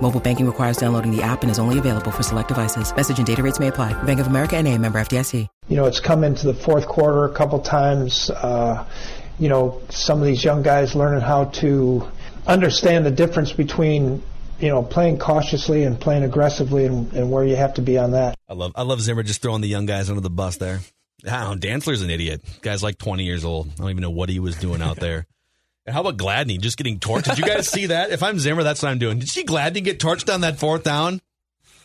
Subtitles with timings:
[0.00, 2.94] Mobile banking requires downloading the app and is only available for select devices.
[2.94, 4.00] Message and data rates may apply.
[4.04, 5.48] Bank of America and a member FDIC.
[5.68, 8.30] You know, it's come into the fourth quarter a couple times.
[8.30, 8.86] Uh,
[9.38, 12.06] you know, some of these young guys learning how to
[12.46, 14.22] understand the difference between
[14.60, 18.12] you know playing cautiously and playing aggressively, and, and where you have to be on
[18.12, 18.36] that.
[18.48, 20.80] I love I love Zimmer just throwing the young guys under the bus there.
[21.26, 22.42] I don't know, Dantzler's an idiot.
[22.62, 23.68] Guy's like 20 years old.
[23.68, 25.26] I don't even know what he was doing out there.
[25.86, 27.24] And how about Gladney just getting torched?
[27.24, 28.10] Did you guys see that?
[28.10, 29.20] If I'm Zimmer, that's what I'm doing.
[29.20, 31.20] Did she see Gladney get torched on that fourth down?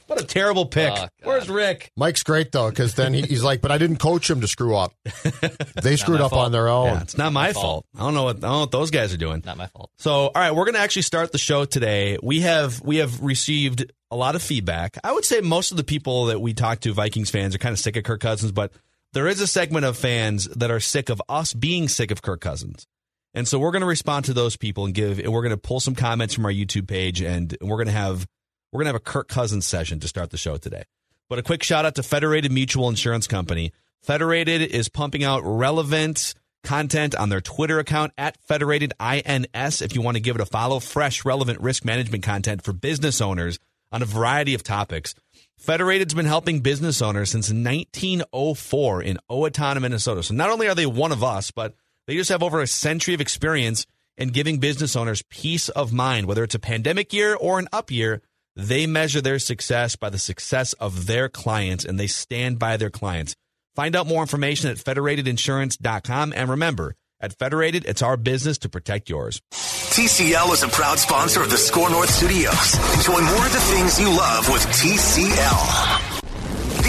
[0.07, 0.91] What a terrible pick.
[0.93, 1.89] Oh, Where's Rick?
[1.95, 4.75] Mike's great though, because then he, he's like, "But I didn't coach him to screw
[4.75, 4.93] up.
[5.81, 6.47] They screwed up fault.
[6.47, 7.85] on their own." Yeah, it's not my fault.
[7.95, 9.41] I don't know what I don't know what those guys are doing.
[9.45, 9.89] Not my fault.
[9.99, 12.17] So, all right, we're going to actually start the show today.
[12.21, 14.97] We have we have received a lot of feedback.
[15.01, 17.71] I would say most of the people that we talk to, Vikings fans, are kind
[17.71, 18.73] of sick of Kirk Cousins, but
[19.13, 22.41] there is a segment of fans that are sick of us being sick of Kirk
[22.41, 22.85] Cousins.
[23.33, 25.57] And so we're going to respond to those people and give and we're going to
[25.57, 28.27] pull some comments from our YouTube page and we're going to have
[28.71, 30.83] we're going to have a Kirk Cousins session to start the show today.
[31.29, 33.71] But a quick shout out to Federated Mutual Insurance Company.
[34.01, 40.01] Federated is pumping out relevant content on their Twitter account at Federated INS if you
[40.01, 40.79] want to give it a follow.
[40.79, 43.59] Fresh, relevant risk management content for business owners
[43.91, 45.15] on a variety of topics.
[45.57, 50.23] Federated's been helping business owners since 1904 in Owatonna, Minnesota.
[50.23, 51.75] So not only are they one of us, but
[52.11, 53.85] they just have over a century of experience
[54.17, 57.89] in giving business owners peace of mind, whether it's a pandemic year or an up
[57.89, 58.21] year.
[58.53, 62.89] They measure their success by the success of their clients and they stand by their
[62.89, 63.33] clients.
[63.77, 66.33] Find out more information at federatedinsurance.com.
[66.35, 69.41] And remember, at Federated, it's our business to protect yours.
[69.53, 72.75] TCL is a proud sponsor of the Score North Studios.
[72.97, 75.90] Enjoy more of the things you love with TCL.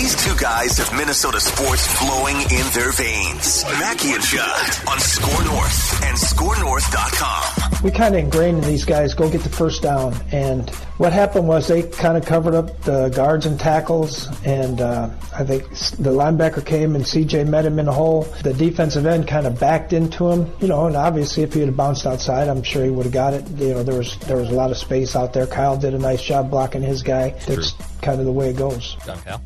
[0.03, 3.63] These two guys have Minnesota sports flowing in their veins.
[3.79, 7.85] Mackey and Judd on Score North and ScoreNorth.com.
[7.85, 10.69] We kind of ingrained in these guys go get the first down, and
[10.99, 15.45] what happened was they kind of covered up the guards and tackles, and uh, I
[15.45, 18.23] think the linebacker came and CJ met him in the hole.
[18.43, 21.77] The defensive end kind of backed into him, you know, and obviously if he had
[21.77, 23.49] bounced outside, I'm sure he would have got it.
[23.51, 25.47] You know, there was there was a lot of space out there.
[25.47, 27.31] Kyle did a nice job blocking his guy.
[27.47, 27.71] That's
[28.01, 28.97] kind of the way it goes.
[29.07, 29.41] Done, Cal.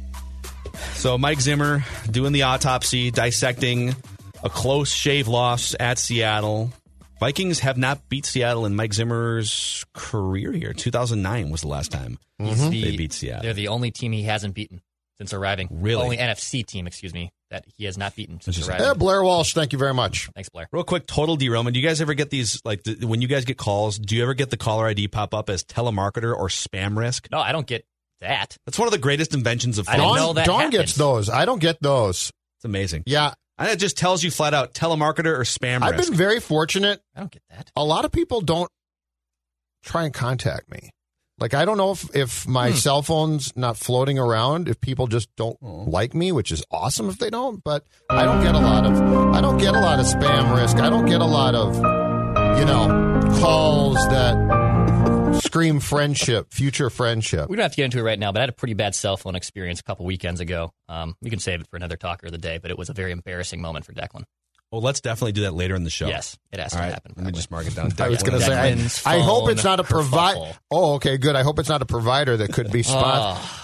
[0.95, 3.95] So Mike Zimmer doing the autopsy, dissecting
[4.43, 6.73] a close shave loss at Seattle.
[7.21, 10.73] Vikings have not beat Seattle in Mike Zimmer's career here.
[10.73, 13.43] 2009 was the last time He's the- they beat Seattle.
[13.43, 14.83] They're the only team he hasn't beaten
[15.19, 15.69] since arriving.
[15.71, 16.03] Really?
[16.03, 18.87] Only NFC team, excuse me, that he has not beaten since arriving.
[18.87, 20.29] Yeah, Blair Walsh, thank you very much.
[20.35, 20.69] Thanks, Blair.
[20.73, 21.73] Real quick, total derailment.
[21.73, 24.23] Do you guys ever get these, like, the, when you guys get calls, do you
[24.23, 27.29] ever get the caller ID pop up as telemarketer or spam risk?
[27.33, 27.87] No, I don't get
[28.21, 28.57] that.
[28.67, 30.17] That's one of the greatest inventions of I didn't phone.
[30.17, 30.77] know Dawn, that Dawn happens.
[30.79, 31.29] gets those.
[31.31, 32.31] I don't get those.
[32.59, 33.03] It's amazing.
[33.07, 36.09] Yeah, And it just tells you flat out telemarketer or spam I've risk.
[36.11, 37.01] been very fortunate.
[37.15, 37.71] I don't get that.
[37.77, 38.71] A lot of people don't
[39.85, 40.91] try and contact me.
[41.39, 42.53] Like I don't know if if Hmm.
[42.53, 47.11] my cell phone's not floating around, if people just don't like me, which is awesome
[47.11, 47.63] if they don't.
[47.63, 48.99] But I don't get a lot of
[49.35, 50.79] I don't get a lot of spam risk.
[50.79, 54.35] I don't get a lot of you know calls that
[55.41, 57.49] scream friendship, future friendship.
[57.49, 58.95] We don't have to get into it right now, but I had a pretty bad
[58.95, 60.73] cell phone experience a couple weekends ago.
[60.89, 62.93] Um, you can save it for another talker of the day, but it was a
[62.93, 64.25] very embarrassing moment for Declan.
[64.73, 66.07] well, let's definitely do that later in the show.
[66.09, 66.93] Yes, it has All to right.
[66.93, 67.13] happen.
[67.17, 67.91] Let me just mark it down.
[67.99, 70.53] I was going to say, I, I hope it's not a provider.
[70.71, 71.37] Oh, okay, good.
[71.37, 73.39] I hope it's not a provider that could be spot.
[73.39, 73.63] Oh,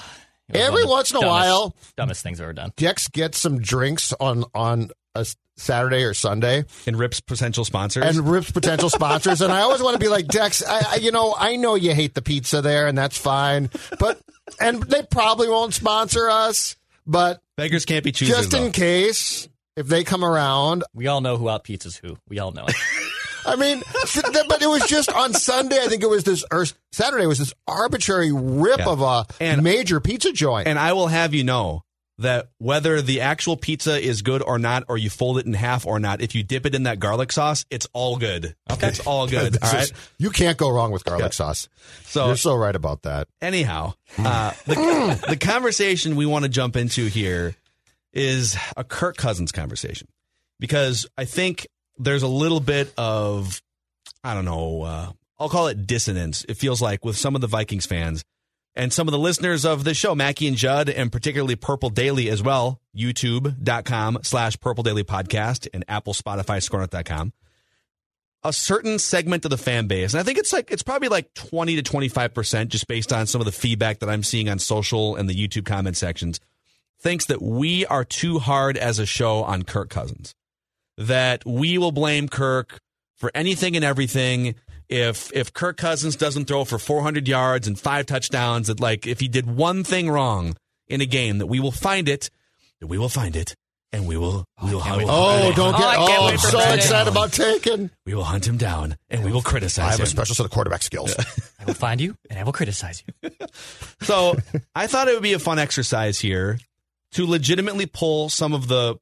[0.54, 2.72] Every one of the once in a dumbest- while- dumbest things ever done.
[2.76, 8.04] Dex gets some drinks on on a s- Saturday or Sunday, And Rip's potential sponsors.
[8.04, 9.40] and rips potential sponsors.
[9.42, 10.62] And I always want to be like Dex.
[10.66, 13.68] I, I, you know, I know you hate the pizza there, and that's fine.
[13.98, 14.18] But
[14.60, 16.76] and they probably won't sponsor us.
[17.06, 18.36] But Beggars can't be choosers.
[18.36, 18.70] just in though.
[18.70, 22.16] case, if they come around, We all know who out pizzas who.
[22.28, 22.74] We all know it.
[23.46, 25.78] I mean, th- th- but it was just on Sunday.
[25.82, 28.88] I think it was this or Saturday was this arbitrary rip Yeah.
[28.88, 30.68] of a And- major pizza joint.
[30.68, 31.82] And I will have you know
[32.22, 35.86] that whether the actual pizza is good or not, or you fold it in half
[35.86, 38.56] or not, if you dip it in that garlic sauce, it's all good.
[38.70, 38.88] Okay.
[38.88, 39.56] It's all good.
[39.62, 41.30] All is- you can't go wrong with garlic Yeah.
[41.30, 41.68] sauce.
[42.04, 43.28] So You're so right about that.
[43.40, 47.54] anyhow, uh, the, the conversation we want to jump into here
[48.12, 50.08] is a Kirk Cousins conversation
[50.60, 51.66] because I think
[51.98, 53.60] there's a little bit of,
[54.24, 56.44] I don't know, uh, I'll call it dissonance.
[56.48, 58.22] It feels like with some of the Vikings fans
[58.74, 62.28] and some of the listeners of the show, Mackey and Judd, and particularly Purple Daily
[62.28, 67.32] as well, youtube.com slash Purple Daily Podcast and Apple, Spotify, scorenorth.com
[68.44, 71.32] a certain segment of the fan base, and I think it's like it's probably like
[71.34, 74.48] twenty to twenty five percent, just based on some of the feedback that I'm seeing
[74.48, 76.40] on social and the YouTube comment sections,
[77.00, 80.34] thinks that we are too hard as a show on Kirk Cousins.
[80.98, 82.80] That we will blame Kirk
[83.14, 84.56] for anything and everything.
[84.92, 89.20] If if Kirk Cousins doesn't throw for 400 yards and five touchdowns, that like if
[89.20, 90.54] he did one thing wrong
[90.86, 92.28] in a game, that we will find it,
[92.80, 93.54] that we will find it,
[93.92, 95.86] and we will we will, oh, we will Oh, don't Oh, get.
[95.86, 96.76] I Oh, I'm so Friday.
[96.76, 97.90] excited about taking.
[98.04, 99.82] we will hunt him down and we will criticize.
[99.82, 99.88] Him.
[99.88, 100.04] I have him.
[100.04, 101.14] a special set of quarterback skills.
[101.60, 103.30] I will find you and I will criticize you.
[104.02, 104.36] So
[104.74, 106.58] I thought it would be a fun exercise here
[107.12, 108.96] to legitimately pull some of the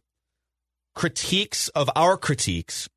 [0.94, 2.88] critiques of our critiques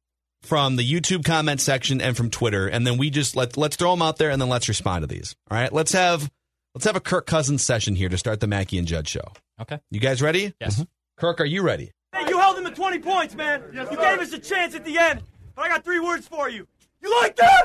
[0.43, 3.91] from the YouTube comment section and from Twitter, and then we just let let's throw
[3.91, 5.35] them out there and then let's respond to these.
[5.49, 6.29] All right, let's have
[6.75, 9.23] let's have a Kirk Cousins session here to start the Mackey and Judd show.
[9.61, 9.79] Okay.
[9.91, 10.53] You guys ready?
[10.59, 10.75] Yes.
[10.75, 10.83] Mm-hmm.
[11.17, 11.91] Kirk, are you ready?
[12.13, 13.63] Hey, you held him to 20 points, man.
[13.73, 15.23] you gave us a chance at the end,
[15.55, 16.67] but I got three words for you.
[17.01, 17.63] You like that?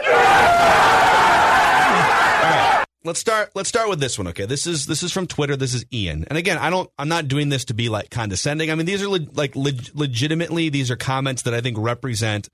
[3.04, 5.72] let's start let's start with this one okay this is this is from twitter this
[5.72, 8.74] is ian and again i don't i'm not doing this to be like condescending i
[8.74, 12.48] mean these are le- like leg- legitimately these are comments that i think represent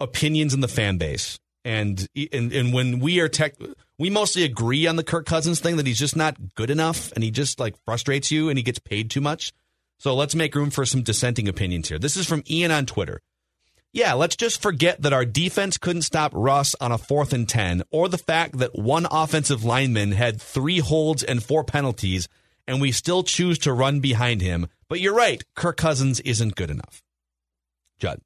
[0.00, 3.54] opinions in the fan base and and, and when we are tech
[3.98, 7.24] we mostly agree on the kirk cousins thing that he's just not good enough and
[7.24, 9.52] he just like frustrates you and he gets paid too much
[9.98, 13.20] so let's make room for some dissenting opinions here this is from ian on twitter
[13.96, 17.82] yeah, let's just forget that our defense couldn't stop Russ on a fourth and 10,
[17.90, 22.28] or the fact that one offensive lineman had three holds and four penalties,
[22.68, 24.66] and we still choose to run behind him.
[24.90, 27.02] But you're right, Kirk Cousins isn't good enough.
[27.98, 28.20] Judd.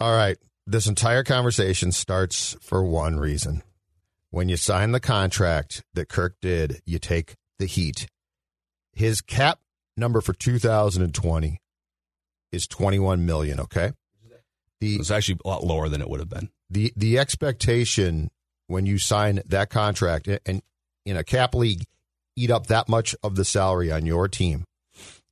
[0.00, 0.36] All right.
[0.66, 3.62] This entire conversation starts for one reason.
[4.30, 8.08] When you sign the contract that Kirk did, you take the heat.
[8.92, 9.60] His cap
[9.96, 11.60] number for 2020
[12.50, 13.92] is 21 million, okay?
[14.80, 16.50] The It's actually a lot lower than it would have been.
[16.68, 18.30] the the expectation
[18.66, 20.62] when you sign that contract and
[21.04, 21.84] in a cap league
[22.36, 24.64] eat up that much of the salary on your team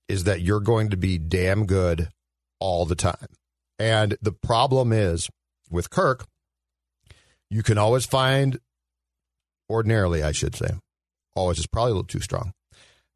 [0.09, 2.09] is that you're going to be damn good
[2.61, 3.27] all the time.
[3.83, 5.29] And the problem is
[5.69, 6.25] with Kirk,
[7.51, 8.61] you can always find
[9.69, 10.69] ordinarily, I should say.
[11.35, 12.53] Always is probably a little too strong.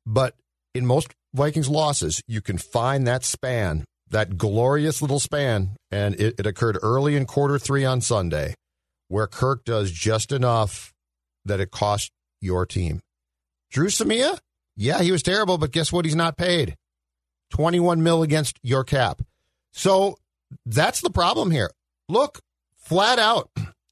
[0.04, 0.34] But
[0.74, 6.34] in most Vikings losses, you can find that span, that glorious little span, and it,
[6.36, 8.56] it occurred early in quarter three on Sunday,
[9.06, 10.92] where Kirk does just enough
[11.44, 12.10] that it cost
[12.40, 12.98] your team.
[13.70, 14.36] Dru Samia,
[14.74, 16.04] yeah, he was terrible, but guess what?
[16.04, 16.74] He's not paid.
[17.52, 19.22] 21 mil against your cap.
[19.72, 20.16] So
[20.64, 21.70] that's the problem here.
[22.08, 22.40] Look,
[22.76, 23.50] flat out,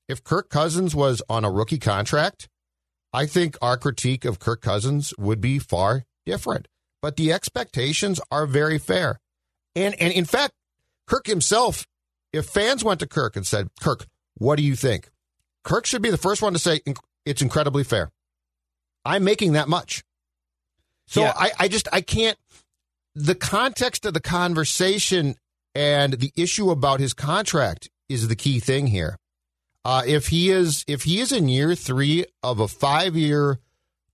[0.09, 2.49] if Kirk Cousins was on a rookie contract,
[3.13, 6.69] I think our critique of Kirk Cousins would be far different.
[7.01, 9.21] But the expectations are very fair.
[9.77, 10.55] And and in fact,
[11.07, 11.87] Kirk himself,
[12.33, 14.07] if fans went to Kirk and said, "Kirk,
[14.37, 15.11] what do you think?"
[15.65, 16.81] Kirk should be the first one to say
[17.25, 18.11] it's incredibly fair.
[19.05, 20.03] I'm making that much.
[21.07, 21.35] So Yeah.
[21.37, 22.39] I, I just I can't
[23.15, 25.37] the context of the conversation
[25.75, 29.19] and the issue about his contract is the key thing here.
[29.85, 33.59] Uh, if he is if he is in year three of a five year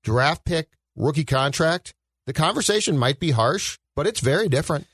[0.03, 1.95] draft pick rookie contract,
[2.27, 4.87] the conversation might be harsh, but it's very different.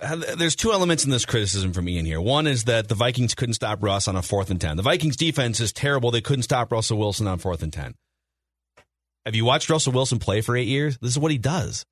[0.00, 2.20] Uh, There's two elements in this criticism from Ian here.
[2.20, 4.76] One is that the Vikings couldn't stop Russ on a fourth and 10.
[4.76, 6.10] The Vikings defense is terrible.
[6.10, 7.94] They couldn't stop Russell Wilson on fourth and 10.
[9.24, 10.98] Have you watched Russell Wilson play for eight years?
[10.98, 11.86] This is what he does.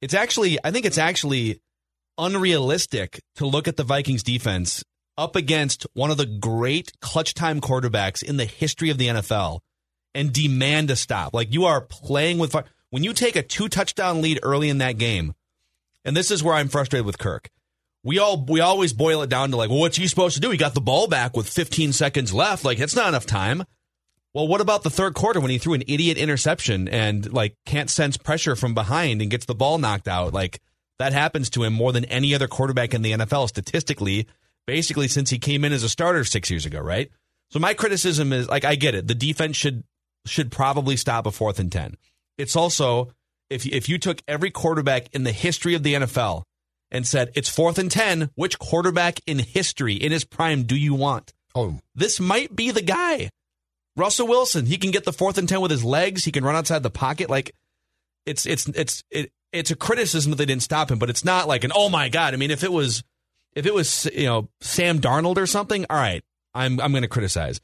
[0.00, 1.60] It's actually, I think it's actually
[2.18, 4.84] unrealistic to look at the Vikings defense
[5.16, 9.60] up against one of the great clutch time quarterbacks in the history of the NFL
[10.14, 11.34] and demand a stop.
[11.34, 12.64] Like you are playing with fire.
[12.90, 15.34] When you take a two touchdown lead early in that game,
[16.04, 17.50] and this is where I'm frustrated with Kirk.
[18.02, 20.50] We all we always boil it down to like, well, what's he supposed to do?
[20.50, 22.64] He got the ball back with 15 seconds left.
[22.64, 23.64] Like, it's not enough time.
[24.32, 27.90] Well, what about the third quarter when he threw an idiot interception and like can't
[27.90, 30.32] sense pressure from behind and gets the ball knocked out?
[30.32, 30.60] Like
[31.00, 34.26] that happens to him more than any other quarterback in the NFL statistically,
[34.66, 37.10] basically since he came in as a starter six years ago, right?
[37.50, 39.08] So my criticism is like I get it.
[39.08, 39.82] The defense should
[40.26, 41.96] should probably stop a fourth and ten.
[42.36, 43.12] It's also
[43.48, 46.42] if if you took every quarterback in the history of the NFL
[46.90, 50.94] and said it's fourth and ten, which quarterback in history in his prime do you
[50.94, 51.32] want?
[51.54, 53.30] Oh, This might be the guy.
[53.96, 56.26] Russell Wilson, he can get the fourth and ten with his legs.
[56.26, 57.30] He can run outside the pocket.
[57.30, 57.52] Like
[58.26, 61.48] it's it's it's it, it's a criticism that they didn't stop him, but it's not
[61.48, 62.34] like an oh my god.
[62.34, 63.02] I mean, if it was
[63.54, 66.22] if it was you know Sam Darnold or something, all right,
[66.54, 67.60] I'm I'm going to criticize.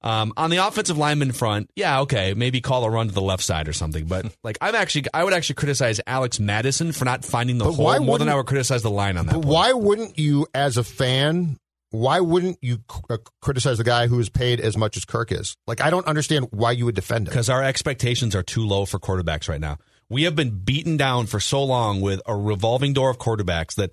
[0.00, 3.42] Um, on the offensive lineman front, yeah, okay, maybe call a run to the left
[3.42, 4.06] side or something.
[4.06, 7.72] But like, I'm actually, I would actually criticize Alex Mattison for not finding the But
[7.72, 9.34] hole more than I would criticize the line on that.
[9.34, 11.56] But why wouldn't you, as a fan,
[11.90, 12.78] why wouldn't you
[13.10, 15.56] uh, criticize the guy who is paid as much as Kirk is?
[15.66, 17.32] Like, I don't understand why you would defend him.
[17.32, 19.78] because our expectations are too low for quarterbacks right now.
[20.10, 23.90] We have been beaten down for so long with a revolving door of quarterbacks that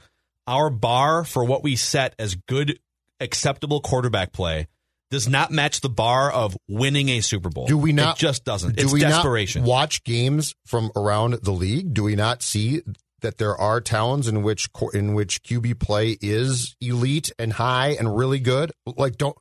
[0.48, 2.80] our bar for what we set as good,
[3.20, 4.68] acceptable quarterback play
[5.12, 7.68] does not match the bar of winning a Super Bowl.
[7.68, 8.18] Do we not?
[8.18, 8.76] It just doesn't.
[8.76, 9.62] Do it's we desperation.
[9.62, 11.94] not watch games from around the league?
[11.94, 12.82] Do we not see
[13.22, 18.16] that there are towns in which in which QB play is elite and high and
[18.16, 18.72] really good?
[18.86, 19.38] Like, don't.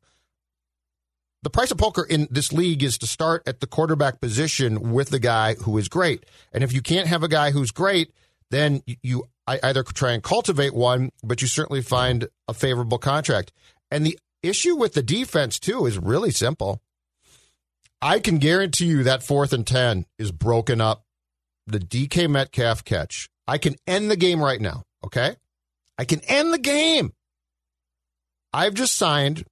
[1.45, 5.11] The price of poker in this league is to start at the quarterback position with
[5.11, 6.25] the guy who is great,
[6.55, 8.11] and if you can't have a guy who's great,
[8.51, 13.53] then you, either try and cultivate one, but you certainly find a favorable contract.
[13.91, 16.81] And the issue with the defense too is really simple.
[18.01, 21.05] I can guarantee you that fourth and 10 is broken up.
[21.67, 23.29] The DK Metcalf catch.
[23.47, 24.85] I can end the game right now.
[25.05, 25.37] Okay.
[25.99, 27.13] I can end the game.
[28.55, 29.45] I've just signed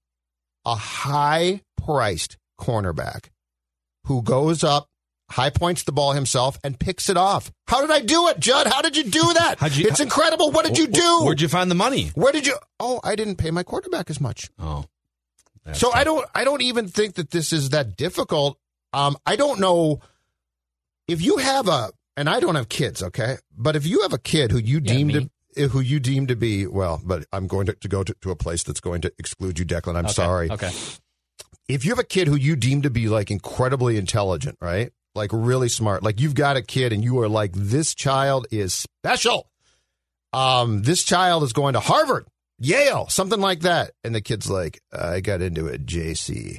[0.65, 3.27] a high priced cornerback
[4.07, 4.89] who goes up,
[5.31, 7.51] high points the ball himself, and picks it off.
[7.69, 8.67] How did I do it, Judd?
[8.67, 9.57] How did you do that?
[9.77, 10.51] You- it's incredible.
[10.51, 11.21] What did you do?
[11.25, 12.09] Where'd you find the money?
[12.15, 12.57] Where did you?
[12.81, 14.51] Oh, I didn't pay my quarterback as much.
[14.59, 14.85] Oh,
[15.73, 15.97] So tough.
[15.97, 18.59] I don't I don't even think that this is that difficult.
[18.93, 20.01] Um, I don't know
[21.09, 23.37] if you have a and I don't have kids, okay?
[23.57, 25.13] But if you have a kid who you Yeah, deem me.
[25.15, 28.31] to who you deem to be well, but I'm going to, to go to, to
[28.31, 29.97] a place that's going to exclude you, Declan.
[29.97, 30.51] I'm Okay, sorry.
[30.51, 30.71] Okay.
[31.69, 34.93] If you have a kid who you deem to be like incredibly intelligent, right?
[35.15, 36.03] Like really smart.
[36.03, 39.49] Like you've got a kid and you are like, this child is special.
[40.33, 42.27] Um, this child is going to Harvard,
[42.59, 43.93] Yale, something like that.
[44.03, 46.59] And the kid's like, I got into it, JC.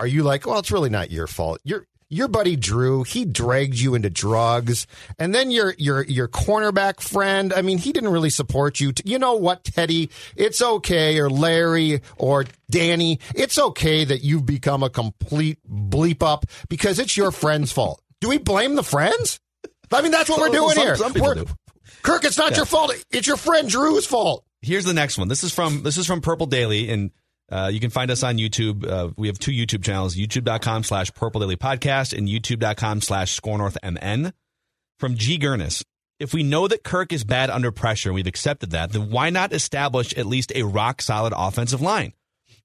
[0.00, 1.60] Are you like, well, it's really not your fault.
[1.64, 4.86] Your your buddy Drew, he dragged you into drugs,
[5.18, 7.52] and then your your your cornerback friend.
[7.52, 8.92] I mean, he didn't really support you.
[9.04, 10.10] You know what, Teddy?
[10.36, 13.20] It's okay, or Larry, or Danny.
[13.34, 18.00] It's okay that you've become a complete bleep up because it's your friend's fault.
[18.20, 19.40] Do we blame the friends?
[19.92, 20.96] I mean, that's what we're doing Some- here.
[20.96, 21.46] some We're- do.
[22.02, 22.58] Kirk, it's not Yeah.
[22.58, 22.94] your fault.
[23.10, 24.44] It's your friend Drew's fault.
[24.62, 25.28] Here's the next one.
[25.28, 27.10] This is from this is from Purple Daily, and
[27.50, 28.86] uh, you can find us on YouTube.
[28.86, 33.58] Uh, we have two YouTube channels: YouTube.com slash Purple Daily Podcast and YouTube.com slash Score
[33.58, 34.32] North MN.
[34.98, 35.84] From G Gurnis.
[36.20, 39.30] If we know that Kirk is bad under pressure and we've accepted that, then why
[39.30, 42.12] not establish at least a rock solid offensive line?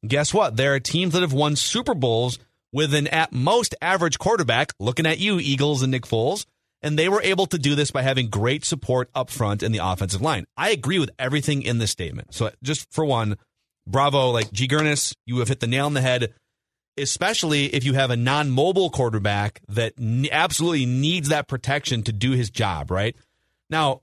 [0.07, 0.55] Guess what?
[0.55, 2.37] There are teams that have won Super Bowls
[2.71, 4.71] with an at most average quarterback.
[4.79, 6.45] Looking at you, Eagles and Nick Foles.
[6.81, 9.79] And they were able to do this by having great support up front in the
[9.83, 10.45] offensive line.
[10.55, 12.33] I agree with everything in this statement.
[12.33, 13.37] So just for one,
[13.89, 14.67] bravo, like G.
[14.67, 16.33] Gurnis, you have hit the nail on the head,
[16.97, 19.93] especially if you have a non-mobile quarterback that
[20.31, 23.15] absolutely needs that protection to do his job, right?
[23.69, 24.01] Now,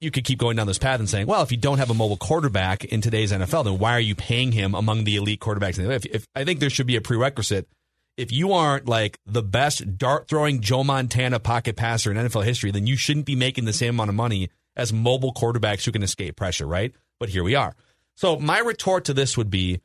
[0.00, 1.94] you could keep going down this path and saying, well, if you don't have a
[1.94, 5.78] mobile quarterback in today's NFL, then why are you paying him among the elite quarterbacks?
[5.78, 7.68] If, if I think there should be a prerequisite.
[8.16, 12.70] If you aren't like the best dart throwing Joe Montana pocket passer in NFL history,
[12.70, 16.04] then you shouldn't be making the same amount of money as mobile quarterbacks who can
[16.04, 16.92] escape pressure, right?
[17.18, 17.74] But here we are.
[18.16, 19.80] So my retort to this would be,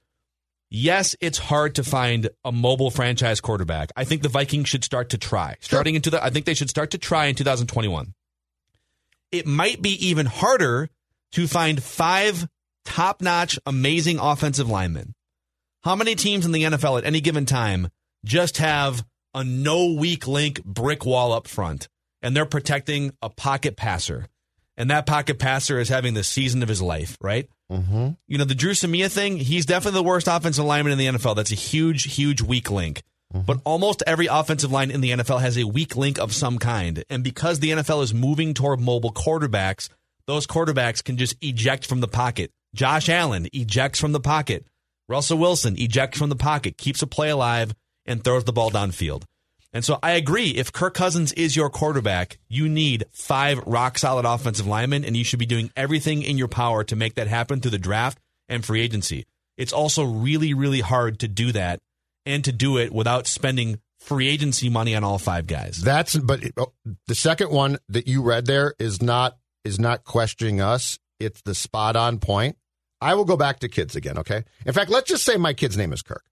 [0.69, 3.91] yes, it's hard to find a mobile franchise quarterback.
[3.95, 5.55] I think the Vikings should start to try.
[5.61, 8.13] Starting into the, I think they should start to try in 2021
[9.31, 10.89] it might be even harder
[11.33, 12.47] to find five
[12.85, 15.13] top notch, amazing offensive linemen.
[15.83, 17.89] How many teams in the NFL at any given time
[18.25, 21.87] just have a no weak link brick wall up front
[22.21, 24.27] and they're protecting a pocket passer?
[24.75, 27.47] And that pocket passer is having the season of his life, right?
[27.71, 28.09] Mm-hmm.
[28.27, 31.35] You know, the Dru Samia thing, he's definitely the worst offensive lineman in the NFL.
[31.35, 33.03] That's a huge, huge weak link.
[33.31, 37.03] But almost every offensive line in the NFL has a weak link of some kind.
[37.11, 39.87] And because the NFL is moving toward mobile quarterbacks,
[40.25, 42.51] those quarterbacks can just eject from the pocket.
[42.73, 44.65] Josh Allen ejects from the pocket.
[45.07, 47.73] Russell Wilson ejects from the pocket, keeps a play alive,
[48.05, 49.23] and throws the ball downfield.
[49.71, 50.49] And so I agree.
[50.49, 55.23] If Kirk Cousins is your quarterback, you need five rock solid offensive linemen, and you
[55.23, 58.65] should be doing everything in your power to make that happen through the draft and
[58.65, 59.25] free agency.
[59.57, 61.79] It's also really, really hard to do that
[62.25, 65.81] and to do it without spending free agency money on all five guys.
[65.81, 66.73] That's but oh,
[67.07, 70.97] the second one that you read there is not is not questioning us.
[71.19, 72.57] It's the spot on point.
[73.01, 74.43] I will go back to kids again, okay?
[74.65, 76.23] In fact, let's just say my kid's name is Kirk.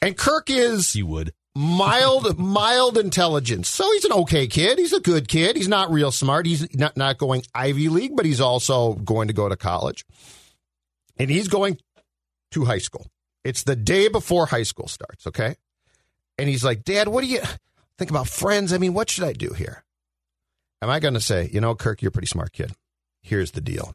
[0.00, 3.68] And Kirk is you would mild mild intelligence.
[3.68, 4.78] So he's an okay kid.
[4.78, 5.56] He's a good kid.
[5.56, 6.46] He's not real smart.
[6.46, 10.04] He's not not going Ivy League, but he's also going to go to college.
[11.16, 11.78] And he's going
[12.52, 13.06] to high school.
[13.42, 15.56] It's the day before high school starts, okay?
[16.38, 17.40] And he's like, "Dad, what do you
[17.98, 18.72] think about friends?
[18.72, 19.84] I mean, what should I do here?"
[20.80, 22.72] Am I going to say, "You know, Kirk, you're a pretty smart kid.
[23.22, 23.94] Here's the deal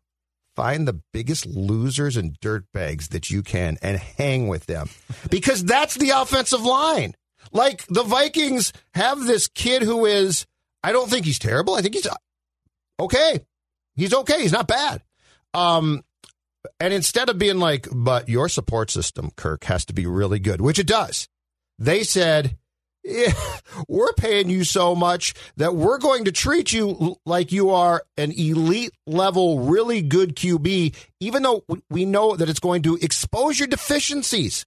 [0.55, 4.87] find the biggest losers and dirtbags that you can and hang with them
[5.31, 7.15] because that's the offensive line.
[7.53, 10.45] Like the Vikings have this kid who is,
[10.83, 11.75] I don't think he's terrible.
[11.75, 12.07] I think he's
[12.99, 13.45] okay.
[13.95, 14.41] He's okay.
[14.41, 15.03] He's not bad.
[15.53, 16.03] Um,
[16.79, 20.61] and instead of being like, but your support system, Kirk, has to be really good,
[20.61, 21.27] which it does,
[21.77, 22.57] they said,
[23.03, 23.33] yeah,
[23.87, 28.31] we're paying you so much that we're going to treat you like you are an
[28.31, 33.67] elite level, really good QB, even though we know that it's going to expose your
[33.67, 34.65] deficiencies.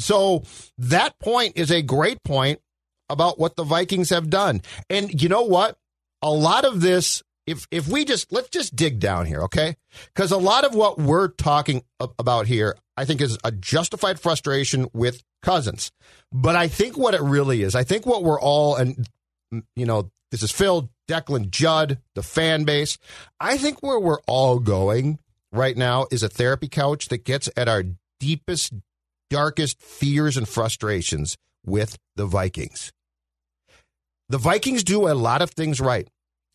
[0.00, 0.44] So
[0.78, 2.60] that point is a great point
[3.08, 4.62] about what the Vikings have done.
[4.88, 5.76] And you know what?
[6.22, 9.76] A lot of this, if if we just let's just dig down here, okay?
[10.14, 11.82] Because a lot of what we're talking
[12.18, 15.90] about here, I think, is a justified frustration with Cousins.
[16.32, 19.08] But I think what it really is, I think what we're all, and,
[19.74, 22.98] you know, this is Phil, Declan, Judd, the fan base.
[23.40, 25.18] I think where we're all going
[25.50, 27.84] right now is a therapy couch that gets at our
[28.20, 28.74] deepest,
[29.30, 32.92] darkest fears and frustrations with the Vikings.
[34.28, 36.08] The Vikings do a lot of things right.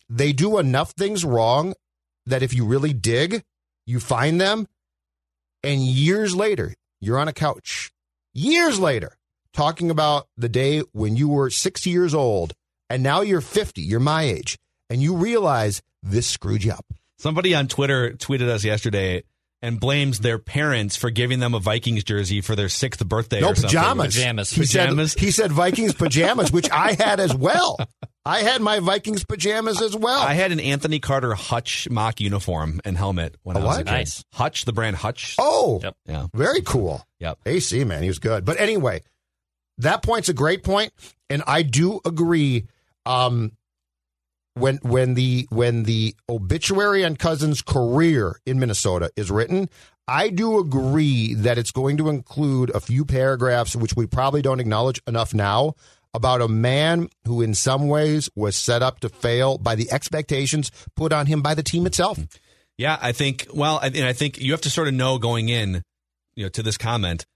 [0.08, 1.74] They do enough things wrong
[2.26, 3.42] that if you really dig,
[3.86, 4.66] you find them.
[5.62, 7.90] And years later, you're on a couch
[8.36, 9.16] years later
[9.54, 12.52] talking about the day when you were six years old
[12.90, 14.58] and now you're 50, you're my age,
[14.90, 16.84] and you realize this screwed you up.
[17.18, 19.24] Somebody on Twitter tweeted us yesterday
[19.62, 23.40] and blames their parents for giving them a Vikings jersey for their sixth birthday.
[23.40, 24.14] No or pajamas.
[24.14, 24.50] Pajamas.
[24.50, 25.12] He Pajamas.
[25.12, 27.78] Said, he said Vikings pajamas, which I had as well.
[28.24, 30.20] I had my Vikings pajamas as well.
[30.20, 33.80] I had an Anthony Carter Hutch mock uniform and helmet when A I was what?
[33.82, 33.90] a kid.
[33.92, 34.24] Nice.
[34.32, 35.36] Hutch, the brand Hutch.
[35.38, 35.96] oh, Yep.
[36.06, 36.26] Yeah.
[36.34, 37.02] very cool.
[37.20, 37.38] Yep.
[37.46, 38.44] AC man, he was good.
[38.44, 39.02] But anyway,
[39.78, 40.92] that point's a great point,
[41.30, 42.66] and I do agree.
[43.06, 43.52] Um,
[44.56, 49.68] when when the when the obituary on Cousins' career in Minnesota is written,
[50.08, 54.60] I do agree that it's going to include a few paragraphs which we probably don't
[54.60, 55.74] acknowledge enough now
[56.14, 60.70] about a man who in some ways was set up to fail by the expectations
[60.94, 62.18] put on him by the team itself.
[62.78, 63.46] Yeah, I think.
[63.52, 65.82] Well, and I think you have to sort of know going in,
[66.34, 67.26] you know, to this comment.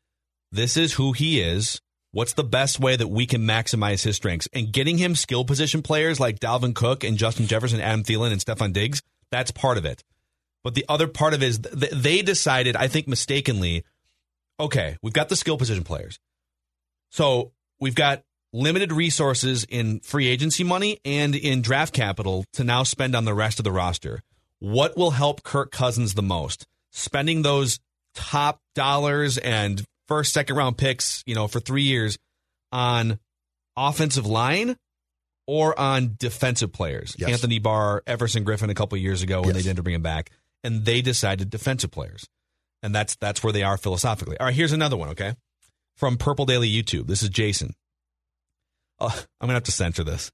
[0.52, 1.80] This is who he is.
[2.12, 4.48] What's the best way that we can maximize his strengths?
[4.52, 8.40] And getting him skill position players like Dalvin Cook and Justin Jefferson, Adam Thielen, and
[8.40, 9.02] Stefon Diggs.
[9.30, 10.02] That's part of it.
[10.64, 13.84] But the other part of it is th- they decided, I think mistakenly,
[14.58, 16.18] okay, we've got the skill position players.
[17.10, 22.82] So we've got limited resources in free agency money and in draft capital to now
[22.82, 24.20] spend on the rest of the roster.
[24.58, 26.66] What will help Kirk Cousins the most?
[26.90, 27.78] Spending those
[28.14, 32.18] top dollars and first, second round picks, you know, for three years
[32.72, 33.18] on
[33.76, 34.76] offensive line
[35.46, 37.16] or on defensive players.
[37.18, 37.30] Yes.
[37.30, 39.64] Anthony Barr, Everson Griffen a couple years ago when Yes.
[39.64, 40.30] they didn't bring him back,
[40.62, 42.26] and they decided defensive players,
[42.82, 44.36] and that's that's where they are philosophically.
[44.38, 45.08] All right, here's another one.
[45.10, 45.34] Okay,
[45.96, 47.06] from Purple Daily YouTube.
[47.06, 47.74] This is Jason.
[48.98, 50.30] Uh, I'm gonna have to censor this.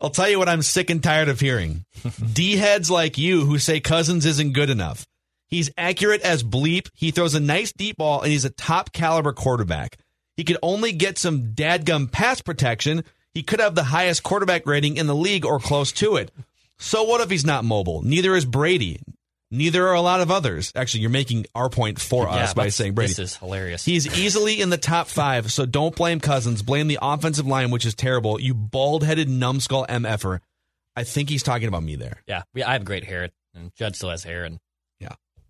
[0.00, 1.84] I'll tell you what I'm sick and tired of hearing.
[2.32, 5.06] D heads like you who say Cousins isn't good enough.
[5.48, 6.88] He's accurate as bleep.
[6.94, 9.98] He throws a nice deep ball and he's a top caliber quarterback.
[10.36, 13.04] He could only get some dadgum pass protection.
[13.32, 16.30] He could have the highest quarterback rating in the league or close to it.
[16.78, 18.02] So what if he's not mobile?
[18.02, 19.00] Neither is Brady.
[19.50, 20.72] Neither are a lot of others.
[20.74, 23.10] Actually, you're making our point for Yeah, us by saying Brady.
[23.12, 23.84] This is hilarious.
[23.84, 26.62] He's easily in the top five, so don't blame Cousins.
[26.62, 28.40] Blame the offensive line, which is terrible.
[28.40, 30.40] You bald headed numbskull MFer.
[30.96, 32.22] I think he's talking about me there.
[32.26, 34.58] yeah, I have great hair, and Judd still has hair, and.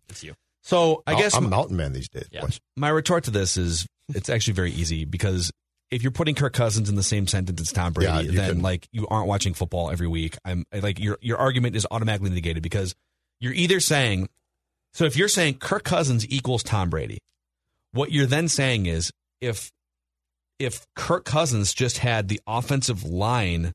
[0.09, 0.35] It's you.
[0.63, 2.27] So I guess I'm a mountain man these days.
[2.33, 2.41] Yeah.
[2.43, 2.61] boys.
[2.77, 5.53] my retort to this is it's actually very easy because
[5.91, 8.55] if you're putting Kirk Cousins in the same sentence as Tom Brady, Yeah, you then
[8.55, 10.37] can- like you aren't watching football every week.
[10.45, 12.95] I'm like your your argument is automatically negated because
[13.41, 14.29] you're either saying
[14.95, 17.19] so if you're saying Kirk Cousins equals Tom Brady,
[17.93, 19.71] what you're then saying is if
[20.59, 23.73] if Kirk Cousins just had the offensive line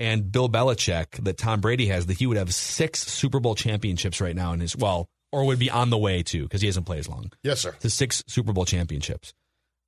[0.00, 4.20] and Bill Belichick that Tom Brady has, that he would have six Super Bowl championships
[4.20, 6.86] right now in his well, or would be on the way to because he hasn't
[6.86, 7.72] played as long Yes, sir.
[7.80, 9.34] to six Super Bowl championships.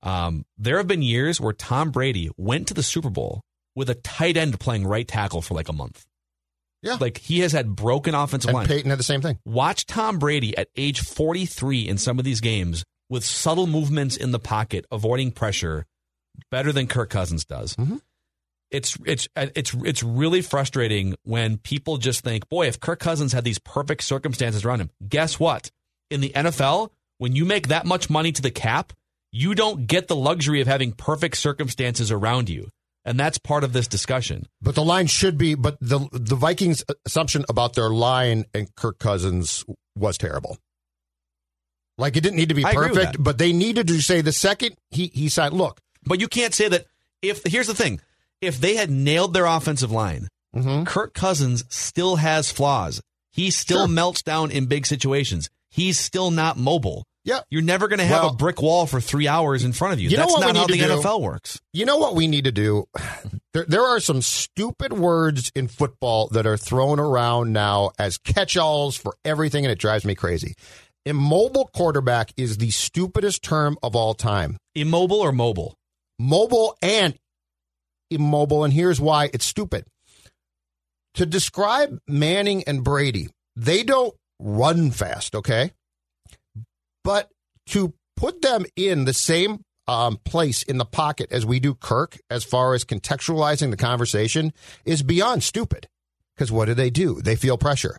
[0.03, 3.43] Um, there have been years where Tom Brady went to the Super Bowl
[3.75, 6.05] with a tight end playing right tackle for like a month.
[6.83, 6.97] Yeah.
[7.01, 8.67] Like he has had broken offensive and line.
[8.67, 9.39] Peyton had the same thing.
[9.45, 14.31] Watch Tom Brady at age 43 in some of these games with subtle movements in
[14.33, 15.87] the pocket, avoiding pressure,
[16.51, 17.75] better than Kirk Cousins does.
[17.77, 18.01] Mhm.
[18.71, 23.45] It's it's it's it's really frustrating when people just think, boy, if Kirk Cousins had
[23.45, 25.71] these perfect circumstances around him, guess what?
[26.11, 28.93] In the NFL, when you make that much money to the cap,
[29.33, 32.71] you don't get the luxury of having perfect circumstances around you.
[33.05, 34.49] And that's part of this discussion.
[34.61, 35.55] But the line should be.
[35.55, 39.65] But the the Vikings' assumption about their line and Kirk Cousins
[39.97, 40.59] was terrible.
[41.99, 44.23] Like it didn't need to be I agree with perfect, but they needed to say
[44.23, 45.55] the second he he signed.
[45.55, 46.87] Look, But you can't say that
[47.23, 48.01] if here's the thing.
[48.41, 50.85] If they had nailed their offensive line, Mm-hmm.
[50.85, 53.03] Kirk Cousins still has flaws.
[53.33, 53.89] He still Sure.
[53.89, 55.51] melts down in big situations.
[55.71, 57.05] He's still not mobile.
[57.25, 57.41] yeah.
[57.51, 60.01] You're never going to have Well- a brick wall for three hours in front of
[60.01, 60.09] you.
[60.09, 60.83] You That's not how the do?
[60.83, 61.61] NFL works.
[61.75, 62.85] You know what we need to do?
[63.53, 68.97] There, there are some stupid words in football that are thrown around now as catch-alls
[68.99, 70.53] for everything, and it drives me crazy.
[71.07, 74.59] Immobile quarterback is the stupidest term of all time.
[74.75, 75.75] Immobile or mobile?
[76.19, 77.15] Mobile and
[78.11, 79.85] immobile, and here's why it's stupid.
[81.15, 85.73] To describe Manning and Brady, they don't run fast, okay?
[87.03, 87.31] But
[87.69, 92.19] to put them in the same um, place in the pocket as we do Kirk,
[92.29, 94.53] as far as contextualizing the conversation,
[94.85, 95.89] is beyond stupid.
[96.35, 97.21] Because what do they do?
[97.23, 97.97] They feel pressure.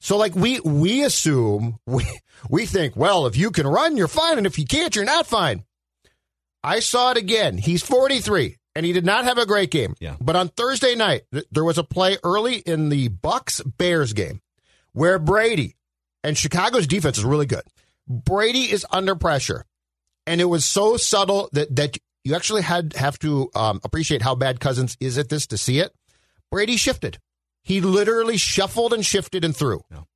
[0.00, 2.04] So, like we we assume we
[2.48, 5.26] we think, well, if you can run, you're fine, and if you can't, you're not
[5.26, 5.64] fine.
[6.62, 7.56] I saw it again.
[7.56, 9.94] He's 43, and he did not have a great game.
[10.00, 10.16] Yeah.
[10.20, 14.40] But on Thursday night, th- there was a play early in the Bucs Bears game
[14.92, 15.76] where Brady
[16.22, 17.62] and Chicago's defense is really good.
[18.08, 19.64] Brady is under pressure,
[20.26, 24.34] and it was so subtle that that you actually had have to um, appreciate how
[24.34, 25.94] bad Cousins is at this to see it.
[26.50, 27.18] Brady shifted.
[27.62, 29.82] He literally shuffled and shifted and threw.
[29.90, 30.06] No.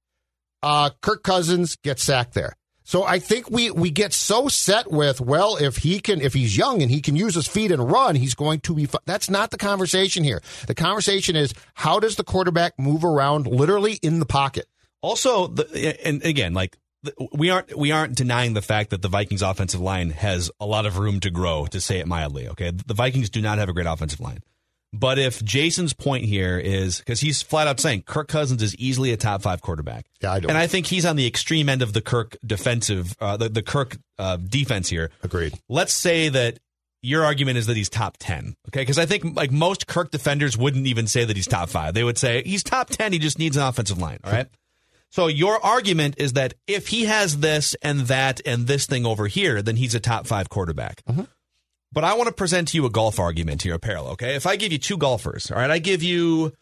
[0.63, 2.57] Uh, Kirk Cousins gets sacked there.
[2.85, 6.57] So I think we we get so set with well if he can if he's
[6.57, 8.99] young and he can use his feet and run he's going to be fu-.
[9.07, 10.43] that's not the conversation here.
[10.67, 14.67] The conversation is how does the quarterback move around literally in the pocket?
[15.01, 16.77] Also, the, and again, like
[17.33, 20.87] we aren't we aren't denying the fact that the Vikings offensive line has a lot
[20.87, 22.49] of room to grow, to say it mildly.
[22.49, 24.43] Okay, the Vikings do not have a great offensive line.
[24.97, 29.13] But if Jason's point here is because he's flat out saying Kirk Cousins is easily
[29.13, 30.51] a top five quarterback, Yeah, I don't.
[30.51, 33.63] and I think he's on the extreme end of the Kirk defensive, uh, the, the
[33.63, 35.11] Kirk uh, defense here.
[35.23, 35.55] Agreed.
[35.69, 36.59] Let's say that
[37.03, 38.55] your argument is that he's top 10.
[38.69, 38.83] Okay.
[38.83, 41.93] Because I think like most Kirk defenders wouldn't even say that he's top five.
[41.95, 43.13] They would say he's top 10.
[43.13, 44.21] He just needs an offensive line.
[44.25, 44.47] All right.
[45.11, 49.27] So your argument is that if he has this and that and this thing over
[49.29, 51.03] here, then he's a top five quarterback.
[51.95, 54.13] But I want to present to you a golf argument here, a parallel.
[54.15, 54.35] Okay.
[54.35, 56.53] If I give you two golfers, all right, I give you,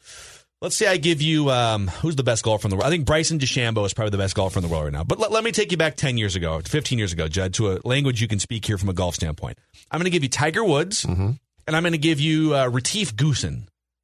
[0.60, 2.86] let's say I give you, um, who's the best golfer in the world?
[2.86, 5.04] I think Bryson DeChambeau is probably the best golfer in the world right now.
[5.04, 7.72] But let, let me take you back 10 years ago, 15 years ago, Judd, to
[7.72, 9.56] a language you can speak here from a golf standpoint.
[9.90, 13.16] I'm going to give you Tiger Woods, and I'm going to give you uh, Retief
[13.16, 13.62] Goosen,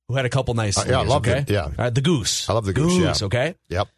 [0.08, 1.40] who had a couple nice Uh, yeah, I love okay?
[1.40, 1.64] it, yeah.
[1.64, 2.48] All right, the Goose.
[2.48, 3.26] I love the Goose, yeah.
[3.26, 3.54] okay?
[3.68, 3.88] Yep.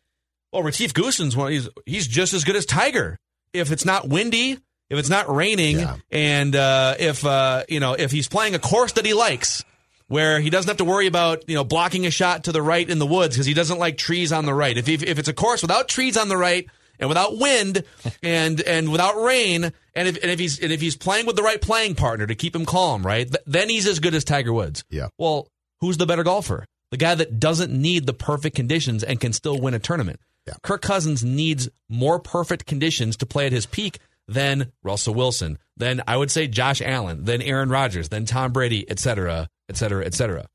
[0.52, 1.52] Well, Retief Goosen's one.
[1.52, 3.16] He's he's just as good as Tiger.
[3.52, 4.58] If it's not windy,
[4.90, 5.96] if it's not raining, Yeah.
[6.10, 9.64] and uh, if uh, you know if he's playing a course that he likes,
[10.08, 12.88] where he doesn't have to worry about you know blocking a shot to the right
[12.88, 14.76] in the woods because he doesn't like trees on the right.
[14.76, 16.66] If, if if it's a course without trees on the right
[16.98, 17.84] and without wind
[18.22, 21.42] and and without rain, and if and if he's and if he's playing with the
[21.42, 24.52] right playing partner to keep him calm, right, th- then he's as good as Tiger
[24.52, 24.84] Woods.
[24.90, 25.08] Yeah.
[25.18, 25.48] Well,
[25.80, 26.66] who's the better golfer?
[26.90, 30.18] The guy that doesn't need the perfect conditions and can still win a tournament.
[30.48, 30.54] Yeah.
[30.62, 34.00] Kirk Cousins needs more perfect conditions to play at his peak
[34.30, 38.88] than Russell Wilson, then I would say Josh Allen, then Aaron Rodgers, then Tom Brady,
[38.88, 40.46] et cetera, et cetera, et cetera.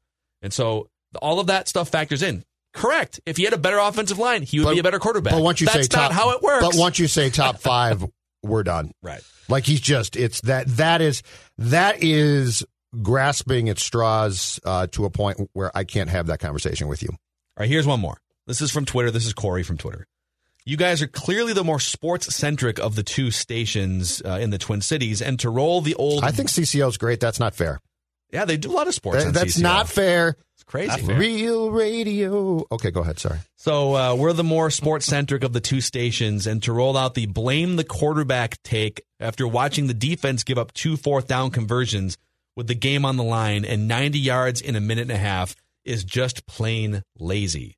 [0.41, 0.87] And so
[1.21, 2.43] all of that stuff factors in.
[2.73, 3.19] Correct.
[3.25, 5.33] If he had a better offensive line, he would But- be a better quarterback.
[5.33, 6.65] But once you That's say not top, how it works.
[6.65, 8.03] But once you say top five,
[8.43, 8.91] we're done.
[9.01, 9.21] right.
[9.47, 11.21] Like he's just it's that that is
[11.59, 12.63] that is
[13.01, 17.09] grasping at straws uh, to a point where I can't have that conversation with you.
[17.11, 17.17] All
[17.61, 18.17] right, here's one more.
[18.47, 19.11] This is from Twitter.
[19.11, 20.05] This is Corey from Twitter.
[20.65, 24.57] You guys are clearly the more sports centric of the two stations uh, in the
[24.57, 26.23] Twin Cities, and to roll the old.
[26.23, 27.19] I think CCO is great.
[27.19, 27.79] That's not fair.
[28.31, 29.23] yeah, they do a lot of sports.
[29.23, 29.61] That- that's CCO.
[29.61, 30.37] not fair.
[30.55, 31.03] It's crazy.
[31.03, 32.65] Real radio.
[32.71, 33.19] Okay, go ahead.
[33.19, 33.39] Sorry.
[33.55, 37.13] So uh, we're the more sports centric of the two stations, and to roll out
[37.13, 42.17] the blame the quarterback take after watching the defense give up two fourth down conversions
[42.55, 45.55] with the game on the line and 90 yards in a minute and a half
[45.83, 47.77] is just plain lazy.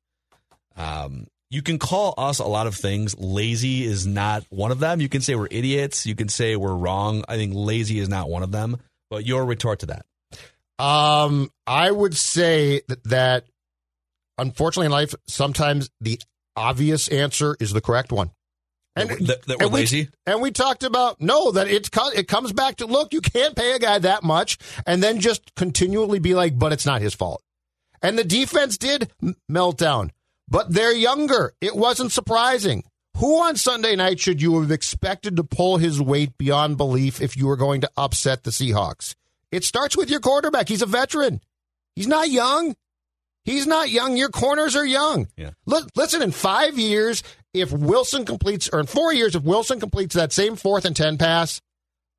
[0.76, 3.18] Um, you can call us a lot of things.
[3.18, 5.00] Lazy is not one of them.
[5.00, 6.06] You can say we're idiots.
[6.06, 7.24] You can say we're wrong.
[7.28, 8.78] I think lazy is not one of them.
[9.10, 10.04] But your retort to that.
[10.78, 13.44] Um, I would say that, that
[14.36, 16.20] unfortunately in life, sometimes the
[16.56, 18.30] obvious answer is the correct one.
[18.94, 20.08] And that, that we're and we, lazy.
[20.26, 23.72] And we talked about no, that it it comes back to look, you can't pay
[23.72, 27.42] a guy that much and then just continually be like, but it's not his fault.
[28.02, 29.10] And the defense did
[29.48, 30.12] melt down,
[30.48, 31.52] but they're younger.
[31.60, 32.84] It wasn't surprising.
[33.18, 37.36] Who on Sunday night should you have expected to pull his weight beyond belief if
[37.36, 39.14] you were going to upset the Seahawks?
[39.50, 40.68] It starts with your quarterback.
[40.68, 41.40] He's a veteran.
[41.96, 42.76] He's not young.
[43.44, 44.16] He's not young.
[44.16, 45.26] Your corners are young.
[45.36, 45.50] Yeah.
[45.66, 47.22] Look, listen, in five years,
[47.54, 51.18] if Wilson completes, or in four years, if Wilson completes that same fourth and 10
[51.18, 51.60] pass,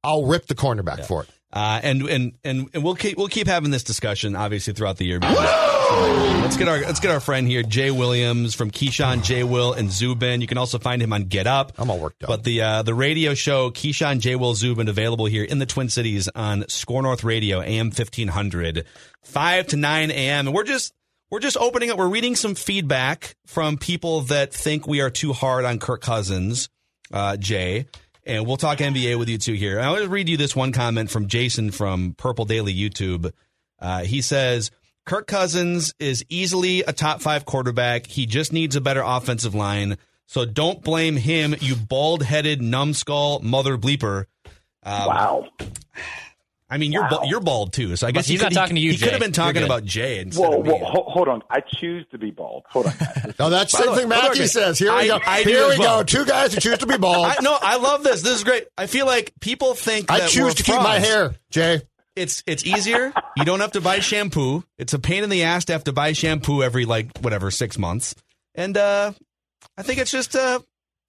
[0.04, 1.06] I'll rip the cornerback yeah.
[1.06, 1.30] for it.
[1.52, 5.06] Uh, and, and and and we'll keep we'll keep having this discussion obviously throughout the
[5.06, 5.18] year.
[5.20, 9.44] let's get our let's get our friend here, Jay Williams from Keyshawn, J.
[9.44, 10.42] Will, and Zubin.
[10.42, 11.74] You can also find him on Get Up.
[11.80, 12.28] I'm all worked up.
[12.28, 14.36] But the uh, the radio show Keyshawn, J.
[14.36, 18.86] Will, Zubin available here in the Twin Cities on Score North Radio, AM 1500,
[19.24, 20.48] five to nine a.m.
[20.48, 20.94] And we're just
[21.32, 21.98] we're just opening up.
[21.98, 26.70] We're reading some feedback from people that think we are too hard on Kirk Cousins,
[27.12, 27.88] uh, Jay
[28.30, 29.80] and we'll talk NBA with you too here.
[29.80, 33.32] I'll just read you this one comment from Jason from Purple Daily YouTube.
[33.80, 34.70] Uh, he says,
[35.06, 38.06] Kirk Cousins is easily a top five quarterback.
[38.06, 39.98] He just needs a better offensive line.
[40.28, 44.26] So don't blame him, you bald headed numbskull mother bleeper.
[44.84, 45.48] Um, wow.
[46.71, 47.23] I mean, you're wow.
[47.25, 48.91] you're bald too, so I guess he's not talking to you.
[48.91, 49.05] He Jay.
[49.05, 50.71] could have been talking about Jay instead whoa, of me.
[50.71, 52.65] Whoa, hold on, I choose to be bald.
[52.69, 52.93] Hold on.
[53.39, 54.77] no, that's the same thing Matthew says.
[54.77, 55.19] Here we I, go.
[55.25, 55.99] I Here we well.
[55.99, 56.03] go.
[56.03, 57.25] Two guys who choose to be bald.
[57.25, 58.21] I, no, I love this.
[58.21, 58.67] This is great.
[58.77, 60.79] I feel like people think I choose to frauds.
[60.79, 61.82] keep my hair, Jay.
[62.15, 63.13] It's it's easier.
[63.36, 64.63] you don't have to buy shampoo.
[64.77, 67.79] It's a pain in the ass to have to buy shampoo every like whatever six
[67.79, 68.13] months,
[68.53, 69.13] and uh,
[69.75, 70.60] I think it's just uh,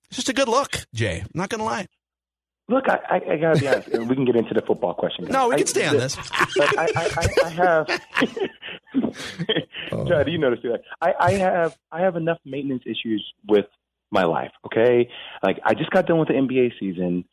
[0.08, 1.20] it's just a good look, Jay.
[1.20, 1.86] I'm not gonna lie.
[2.70, 3.88] Look, I, I, I got to be honest.
[3.88, 5.24] we can get into the football question.
[5.24, 6.16] No, we can stay on this.
[6.56, 7.88] But I, I, I, have.
[10.08, 13.66] Chad, you notice that I, I have I have enough maintenance issues with
[14.12, 14.52] my life.
[14.66, 15.08] Okay,
[15.42, 17.24] like I just got done with the NBA season.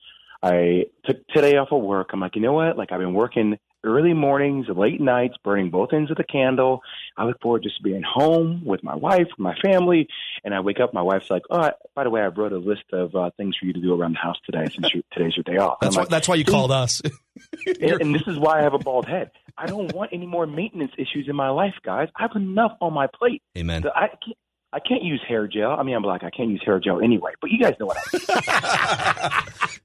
[0.41, 2.10] I took today off of work.
[2.13, 2.76] I'm like, you know what?
[2.76, 6.81] Like I've been working early mornings, late nights, burning both ends of the candle.
[7.15, 10.07] I look forward just to being home with my wife, my family,
[10.43, 10.93] and I wake up.
[10.93, 13.65] My wife's like, "Oh, by the way, I wrote a list of uh, things for
[13.65, 16.03] you to do around the house today since you, today's your day off." That's why,
[16.03, 17.01] like, that's why you called us.
[17.65, 19.31] and, and this is why I have a bald head.
[19.57, 22.09] I don't want any more maintenance issues in my life, guys.
[22.15, 23.41] I have enough on my plate.
[23.57, 23.83] Amen.
[23.83, 24.37] So I can't,
[24.73, 25.71] I can't use hair gel.
[25.71, 26.23] I mean, I'm black.
[26.23, 27.31] I can't use hair gel anyway.
[27.41, 29.43] But you guys know what I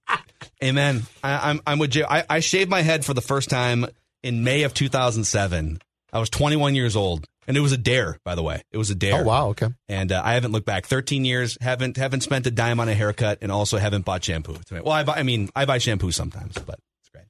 [0.09, 0.18] mean.
[0.62, 1.03] Amen.
[1.22, 2.05] I, am I'm, I'm with Jay.
[2.05, 3.87] I, I shaved my head for the first time
[4.22, 5.81] in May of 2007.
[6.12, 8.62] I was 21 years old, and it was a dare, by the way.
[8.70, 9.22] It was a dare.
[9.22, 9.68] Oh wow, okay.
[9.88, 10.87] And uh, I haven't looked back.
[10.87, 14.57] 13 years, haven't haven't spent a dime on a haircut, and also haven't bought shampoo.
[14.70, 17.25] Well, I buy, I mean, I buy shampoo sometimes, but it's great.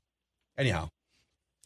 [0.59, 0.89] Anyhow,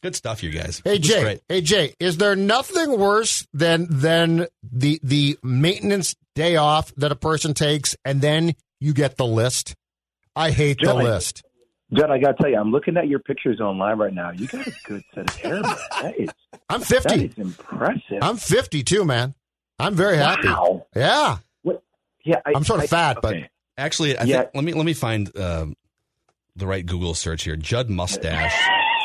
[0.01, 0.81] good stuff, you guys.
[0.85, 6.93] Hey Jay, hey Jay, is there nothing worse than than the the maintenance day off
[6.95, 9.75] that a person takes, and then you get the list?
[10.35, 11.41] I hate the list.
[11.93, 14.31] Judd, I got to tell you, I'm looking at your pictures online right now.
[14.31, 15.75] You got a good set of hair, man.
[16.01, 16.29] That is,
[16.69, 17.09] I'm 50.
[17.09, 18.19] That is impressive.
[18.21, 19.35] I'm 50 too, man.
[19.79, 20.47] I'm very happy.
[20.47, 20.87] Wow.
[20.95, 21.37] Yeah.
[21.61, 21.83] What?
[22.25, 22.41] Yeah.
[22.45, 23.41] I, am sort of I, fat, okay.
[23.41, 24.41] but actually, I yeah.
[24.41, 25.75] think, let me let me find um,
[26.55, 27.55] the right Google search here.
[27.55, 28.53] Judd mustache.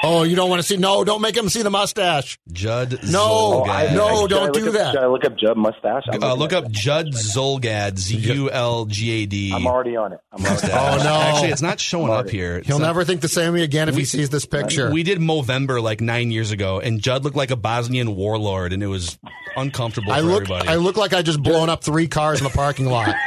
[0.05, 0.77] Oh, you don't want to see?
[0.77, 2.39] No, don't make him see the mustache.
[2.51, 2.99] Judd.
[3.05, 3.95] No, Zulgad.
[3.95, 4.93] no, don't do up, that.
[4.95, 6.05] Should I look up Judd mustache?
[6.13, 7.99] Uh, look up Judd Zulgad.
[7.99, 9.53] Z U L G A D.
[9.55, 10.21] I'm already on it.
[10.33, 10.75] I'm already on it.
[10.75, 11.21] oh no!
[11.21, 12.61] Actually, it's not showing up here.
[12.61, 14.91] He'll not, never think the same way again if we, he sees this picture.
[14.91, 18.83] We did Movember like nine years ago, and Judd looked like a Bosnian warlord, and
[18.83, 19.19] it was
[19.57, 20.69] uncomfortable I for look, everybody.
[20.69, 23.15] I look like I just blown up three cars in the parking lot.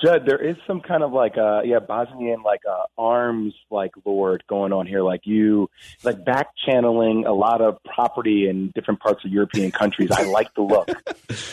[0.00, 4.42] Judd, there is some kind of like uh yeah Bosnian like uh arms like lord
[4.48, 5.68] going on here, like you
[6.04, 10.10] like back channeling a lot of property in different parts of European countries.
[10.10, 10.90] I like the look.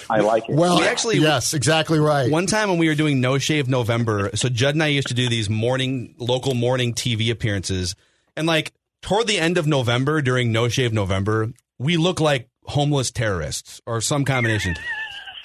[0.10, 0.56] I like it.
[0.56, 2.32] Well, we actually, yes, exactly right.
[2.32, 5.14] One time when we were doing No Shave November, so Judd and I used to
[5.14, 7.96] do these morning local morning TV appearances,
[8.36, 13.12] and like toward the end of November during No Shave November, we look like homeless
[13.12, 14.76] terrorists or some combination.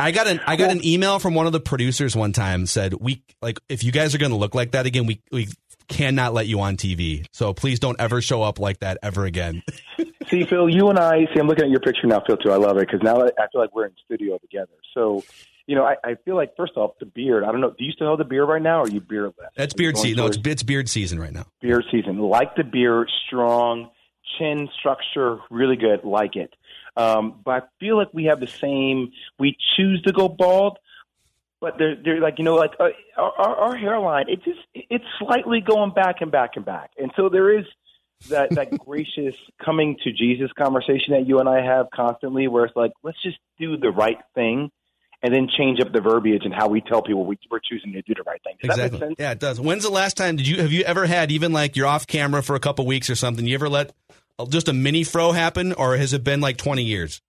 [0.01, 2.95] I got an I got an email from one of the producers one time said
[2.95, 5.49] we like if you guys are going to look like that again we we
[5.91, 7.27] cannot let you on TV.
[7.33, 9.63] So please don't ever show up like that ever again.
[10.29, 11.41] see, Phil, you and I see.
[11.41, 12.37] I'm looking at your picture now, Phil.
[12.37, 12.51] Too.
[12.51, 14.73] I love it because now I feel like we're in studio together.
[14.95, 15.23] So.
[15.67, 17.45] You know, I, I feel like first off, the beard.
[17.45, 17.71] I don't know.
[17.71, 19.51] Do you still have the beard right now, or are you beardless?
[19.55, 20.17] That's beard season.
[20.17, 21.47] No, it's it's beard season right now.
[21.61, 22.19] Beard season.
[22.19, 23.89] Like the beard, strong
[24.37, 26.03] chin structure, really good.
[26.03, 26.53] Like it.
[27.01, 29.13] Um, but I feel like we have the same.
[29.39, 30.79] We choose to go bald,
[31.61, 35.61] but they're they're like you know like uh, our, our hairline it just it's slightly
[35.61, 37.65] going back and back and back, and so there is
[38.29, 39.35] that that gracious
[39.65, 43.39] coming to Jesus conversation that you and I have constantly, where it's like let's just
[43.59, 44.71] do the right thing.
[45.23, 48.01] And then change up the verbiage and how we tell people we, we're choosing to
[48.01, 48.55] do the right thing.
[48.63, 49.09] Does that make Exactly.
[49.09, 49.17] sense?
[49.19, 49.61] Yeah, it does.
[49.61, 52.43] When's the last time did you have you ever had even like you're off camera
[52.43, 53.47] for a couple weeks or something?
[53.47, 53.93] You ever let
[54.49, 57.21] just a mini fro happen, or has it been like 20 years?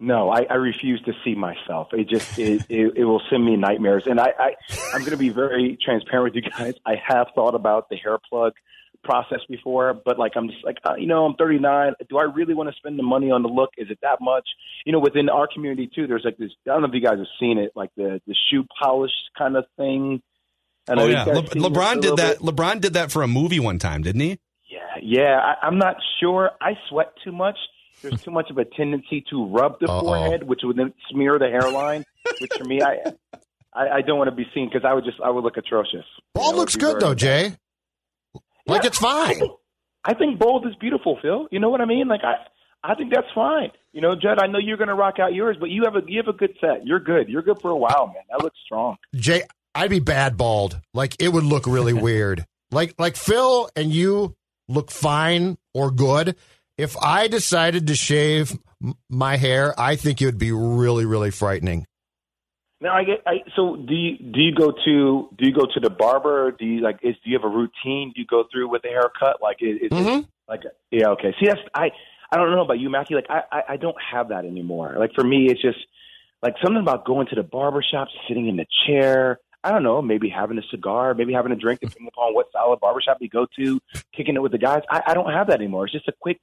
[0.00, 1.88] No, I, I refuse to see myself.
[1.92, 4.04] It just it, it, it will send me nightmares.
[4.06, 4.50] And I, I
[4.94, 6.74] I'm going to be very transparent with you guys.
[6.86, 8.52] I have thought about the hair plug
[9.04, 11.94] process before, but like I'm just like uh, you know I'm 39.
[12.08, 13.70] Do I really want to spend the money on the look?
[13.76, 14.48] Is it that much?
[14.84, 16.50] You know, within our community too, there's like this.
[16.66, 19.56] I don't know if you guys have seen it, like the the shoe polish kind
[19.56, 20.22] of thing.
[20.88, 22.38] Know Oh yeah, Le- seen this a LeBron did that.
[22.38, 22.46] bit.
[22.46, 24.38] LeBron did that for a movie one time, didn't he?
[24.68, 25.40] Yeah, yeah.
[25.40, 26.50] I, I'm not sure.
[26.60, 27.56] I sweat too much.
[28.02, 30.00] There's too much of a tendency to rub the Uh-oh.
[30.02, 32.04] forehead, which would then smear the hairline.
[32.40, 33.12] which for me, I
[33.74, 36.04] I, I don't want to be seen because I would just I would look atrocious.
[36.34, 37.56] Bald looks good though, Jay.
[38.66, 39.40] Like it's fine.
[40.04, 41.48] I think bold is beautiful, Phil.
[41.50, 42.06] You know what I mean?
[42.08, 42.34] Like I
[42.84, 43.70] I think that's fine.
[43.92, 46.00] You know, Judd, I know you're going to rock out yours, but you have a
[46.06, 46.86] you have a good set.
[46.86, 47.28] You're good.
[47.28, 48.22] You're good for a while, man.
[48.30, 48.96] That looks strong.
[49.16, 49.42] Jay,
[49.74, 50.80] I'd be bad bald.
[50.94, 52.44] Like it would look really weird.
[52.70, 54.36] Like like Phil and you
[54.68, 56.36] look fine or good.
[56.76, 58.56] If I decided to shave
[59.10, 61.86] my hair, I think it would be really really frightening.
[62.80, 63.22] Now I get.
[63.26, 66.52] I, so do you do you go to do you go to the barber?
[66.52, 67.00] Do you like?
[67.02, 68.12] Is do you have a routine?
[68.14, 69.38] Do you go through with a haircut?
[69.42, 70.20] Like is, is Mhm.
[70.20, 70.60] it like
[70.92, 71.08] yeah?
[71.10, 71.34] Okay.
[71.40, 71.90] See, that's I.
[72.30, 73.14] I don't know about you, Mackey.
[73.14, 74.94] Like I, I I don't have that anymore.
[74.98, 75.78] Like for me, it's just
[76.42, 79.40] like something about going to the barber shop, sitting in the chair.
[79.68, 82.72] I don't know, maybe having a cigar, maybe having a drink, depending upon what style
[82.72, 83.78] of barbershop you go to,
[84.16, 84.80] kicking it with the guys.
[84.90, 85.84] I, I don't have that anymore.
[85.84, 86.40] It's just a quick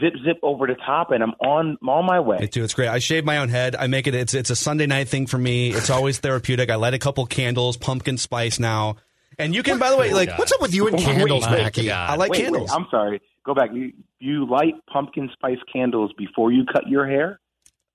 [0.00, 2.38] zip, zip over the top, and I'm on I'm on my way.
[2.38, 2.64] Me too.
[2.64, 2.88] It's great.
[2.88, 3.76] I shave my own head.
[3.76, 4.14] I make it.
[4.14, 5.70] It's it's a Sunday night thing for me.
[5.70, 6.70] It's always therapeutic.
[6.70, 8.96] I light a couple candles, pumpkin spice now,
[9.38, 9.78] and you can.
[9.78, 11.86] By the way, like What's up with you and candles, wait, Mackey?
[11.86, 12.10] God.
[12.10, 12.70] I like wait, candles.
[12.70, 13.20] Wait, I'm sorry.
[13.44, 13.68] Go back.
[13.74, 17.38] You you light pumpkin spice candles before you cut your hair?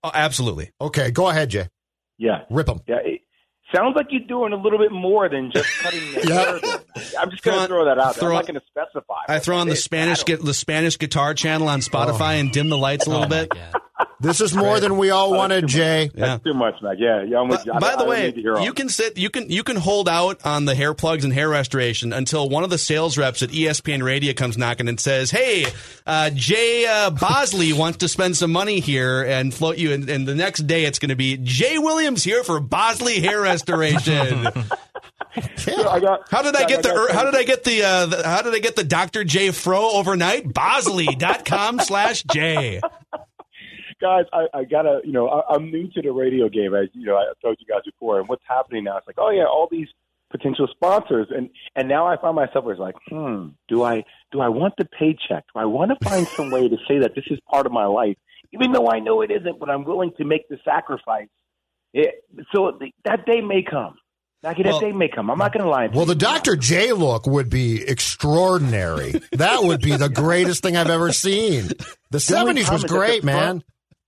[0.03, 0.71] Oh, absolutely.
[0.79, 1.67] Okay, go ahead, Jay.
[2.17, 2.43] Yeah.
[2.49, 2.81] Rip them.
[2.87, 2.97] Yeah.
[3.03, 3.21] It
[3.75, 6.69] sounds like you're doing a little bit more than just cutting the Yeah.
[6.69, 7.13] hair.
[7.19, 8.29] I'm just going to throw that out there.
[8.29, 9.15] I'm not going to specify.
[9.27, 12.51] I throw on the Spanish I don't- gu- the Spanish guitar channel on Spotify and
[12.51, 13.51] dim the lights a little Oh, bit.
[14.21, 14.27] God.
[14.29, 16.09] This is more than we all wanted, Jay.
[16.15, 16.25] Yeah.
[16.25, 16.97] That's too much, Mac.
[16.99, 17.23] Yeah.
[17.23, 17.39] Yeah.
[17.39, 17.73] I'm with you.
[17.73, 19.49] I- By I the don't way, need to hear all you can sit, you can,
[19.49, 22.77] you can hold out on the hair plugs and hair restoration until one of the
[22.77, 25.65] sales reps at ESPN Radio comes knocking and says, "Hey,
[26.07, 30.27] uh, Jay uh, Bosley wants to spend some money here and float you." And, and
[30.27, 34.47] the next day, it's going to be Jay Williams here for Bosley hair restoration.
[35.57, 36.89] So I got, How did I get the?
[36.89, 37.83] got- How did I get the?
[37.83, 39.23] Uh, the how did I get the Dr.
[39.23, 40.51] J Fro overnight?
[40.51, 42.81] Bosley.com slash J.
[43.99, 47.05] guys, I, I gotta, you know, I, I'm new to the radio game, as you
[47.05, 48.19] know, I told you guys before.
[48.19, 48.97] And what's happening now?
[48.97, 49.87] It's like, oh yeah, all these
[50.29, 54.41] potential sponsors, and and now I find myself where it's like, hmm, do I do
[54.41, 55.45] I want the paycheck?
[55.53, 57.85] Do I want to find some way to say that this is part of my
[57.85, 58.17] life,
[58.53, 61.27] even though I know it isn't, but I'm willing to make the sacrifice.
[61.93, 63.97] It, so that day may come.
[64.43, 65.31] Like that Well- day may come.
[65.31, 65.87] I'm not going to lie.
[65.87, 66.13] Well, the.
[66.13, 66.55] Dr.
[66.55, 69.13] J look would be extraordinary.
[69.31, 71.67] That would be the greatest thing I've ever seen.
[71.69, 73.63] The The 70s was great, man.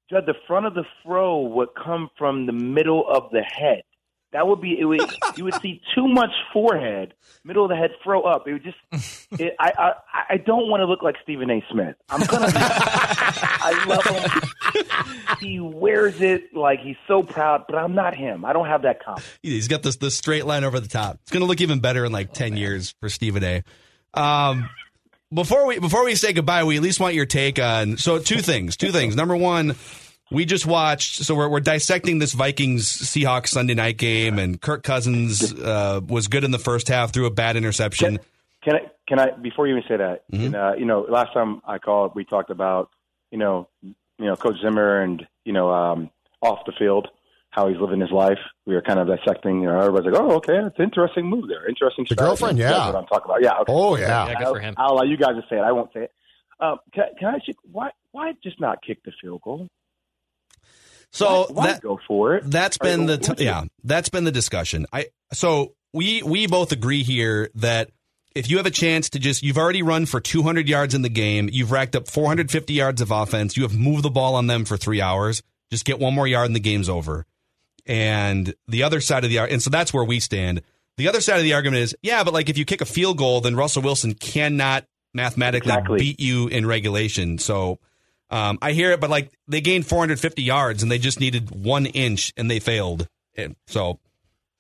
[0.10, 3.84] Judd, the front of the fro would come from the middle of the head.
[4.32, 4.86] That would be it.
[4.86, 5.02] Would,
[5.36, 8.48] you would see too much forehead, middle of the head fro up.
[8.48, 8.78] It would just.
[9.34, 9.94] It, I, I
[10.32, 11.64] I don't want to look like Stephen A.
[11.72, 11.96] Smith.
[12.10, 12.48] I'm gonna.
[12.48, 15.38] Be, I love him.
[15.40, 18.44] He wears it like he's so proud, but I'm not him.
[18.44, 19.38] I don't have that confidence.
[19.44, 21.20] He's got this this straight line over the top.
[21.22, 23.64] It's going to look even better in like ten years for Stephen A.
[24.16, 24.68] Um,
[25.34, 27.98] before we before we say goodbye, we at least want your take on.
[27.98, 28.78] So two things.
[28.78, 29.16] Two things.
[29.16, 29.76] Number one,
[30.32, 31.24] we just watched.
[31.24, 36.28] So we're we're dissecting this Vikings Seahawks Sunday night game, and Kirk Cousins uh, was
[36.28, 38.20] good in the first half, threw a bad interception.
[38.64, 38.80] Can I?
[39.08, 39.32] Can I?
[39.32, 42.50] Before you even say that, and, uh, you know, last time I called, we talked
[42.50, 42.90] about,
[43.32, 46.10] you know, you know, Coach Zimmer and you know, um,
[46.42, 47.08] off the field,
[47.52, 48.38] how he's living his life.
[48.66, 49.62] We were kind of dissecting.
[49.62, 51.68] You know, everybody's like, "Oh, okay, it's an interesting move there.
[51.68, 52.86] Interesting." The strategy." girlfriend, That's yeah.
[52.88, 53.44] what I'm talking about.
[53.44, 53.60] Yeah.
[53.62, 53.74] Okay.
[53.74, 54.28] Oh, yeah.
[54.28, 54.74] Yeah, good for him.
[54.78, 55.62] I'll, I'll allow you guys to say it.
[55.62, 56.12] I won't say it.
[56.60, 57.90] Um, can, can I ask you why?
[58.12, 59.68] Why just not kick the field goal?
[61.12, 62.44] So why, why that go for it?
[62.46, 63.64] That's All right, been the well, t- yeah.
[63.84, 64.86] That's been the discussion.
[64.94, 67.92] I so we we both agree here that
[68.36, 71.10] if you have a chance to just you've already run for 200 yards in the
[71.10, 74.66] game, you've racked up 450 yards of offense, you have moved the ball on them
[74.66, 75.42] for three hours.
[75.72, 77.26] Just get one more yard and the game's over.
[77.90, 80.62] And the other side of the and so that's where we stand.
[80.98, 83.18] The other side of the argument is yeah, but like if you kick a field
[83.18, 85.98] goal, then Russell Wilson cannot mathematically Exactly.
[85.98, 87.40] beat you in regulation.
[87.40, 87.80] So
[88.30, 91.88] um, I hear it, but like they gained 450 yards and they just needed one
[91.88, 93.08] inch and they failed.
[93.36, 94.00] And so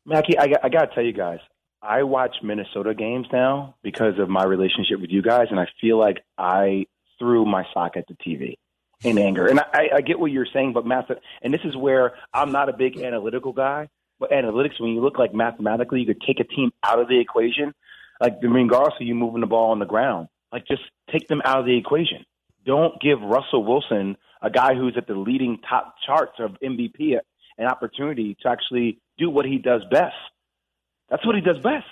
[0.07, 1.37] Mackey, I, I got to tell you guys,
[1.83, 5.99] I watch Minnesota games now because of my relationship with you guys, and I feel
[5.99, 6.87] like I
[7.19, 8.55] threw my sock at the TV
[9.03, 9.47] in anger.
[9.47, 11.09] And I, I get what you're saying, but math,
[11.41, 13.89] and this is where I'm not a big analytical guy.
[14.19, 17.19] But analytics, when you look like mathematically, you could take a team out of the
[17.19, 17.73] equation.
[18.19, 20.81] Like I mean, regardless of you moving the ball on the ground, like just
[21.11, 22.25] take them out of the equation.
[22.65, 27.17] Don't give Russell Wilson, a guy who's at the leading top charts of MVP,
[27.57, 30.15] an opportunity to actually do what he does best.
[31.09, 31.87] That's what he does best.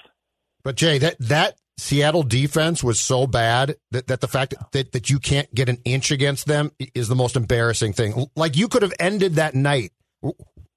[0.64, 5.10] But Jay, that that Seattle defense was so bad that, that the fact that, that
[5.10, 8.28] you can't get an inch against them is the most embarrassing thing.
[8.36, 9.92] Like you could have ended that night.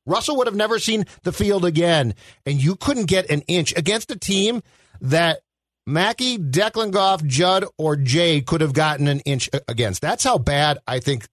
[0.06, 4.10] Russell would have never seen the field again, and you couldn't get an inch against
[4.10, 4.62] a team
[5.00, 5.40] that
[5.86, 10.02] Mackey, Declan Goff, Judd, or Jay could have gotten an inch against.
[10.02, 11.26] That's how bad I think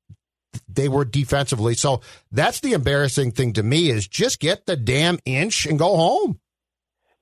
[0.68, 1.76] they were defensively.
[1.76, 2.02] So
[2.32, 6.40] that's the embarrassing thing to me is just get the damn inch and go home.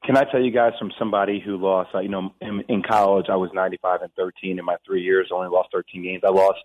[0.05, 1.89] Can I tell you guys from somebody who lost?
[1.93, 5.29] You know, in, in college, I was 95 and 13 in my three years.
[5.33, 6.21] Only lost 13 games.
[6.23, 6.59] I lost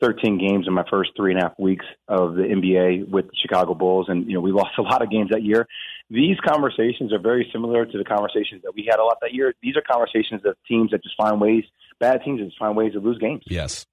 [0.00, 3.36] 13 games in my first three and a half weeks of the NBA with the
[3.42, 5.66] Chicago Bulls, and you know we lost a lot of games that year.
[6.10, 9.54] These conversations are very similar to the conversations that we had a lot that year.
[9.62, 11.64] These are conversations of teams that just find ways,
[12.00, 13.42] bad teams that just find ways to lose games.
[13.46, 13.84] Yes.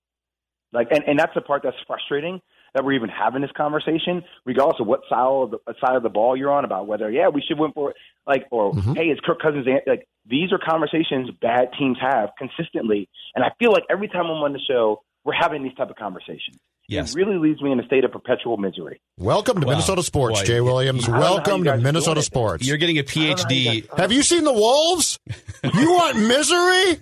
[0.71, 2.41] Like, and, and that's the part that's frustrating
[2.76, 6.09] that we're even having this conversation, regardless of what side of the, side of the
[6.09, 7.95] ball you're on about whether, yeah, we should win for it,
[8.28, 8.93] like, or Mm-hmm.
[8.93, 9.65] hey, it's Kirk Cousins.
[9.88, 14.43] Like, these are conversations bad teams have consistently, and I feel like every time I'm
[14.43, 16.57] on the show, we're having these type of conversations.
[16.88, 17.15] Yes.
[17.15, 19.01] It really leaves me in a state of perpetual misery.
[19.17, 19.71] Welcome to Wow.
[19.73, 21.03] Minnesota sports, Boy, Jay Williams.
[21.05, 22.67] I don't know how Welcome to Minnesota sports.
[22.67, 23.36] You're getting a don't know how you
[23.81, 23.88] PhD.
[23.89, 25.19] guys- Have you seen the Wolves?
[25.63, 26.99] You want misery?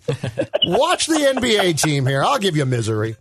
[0.65, 2.23] Watch the NBA team here.
[2.23, 3.15] I'll give you misery.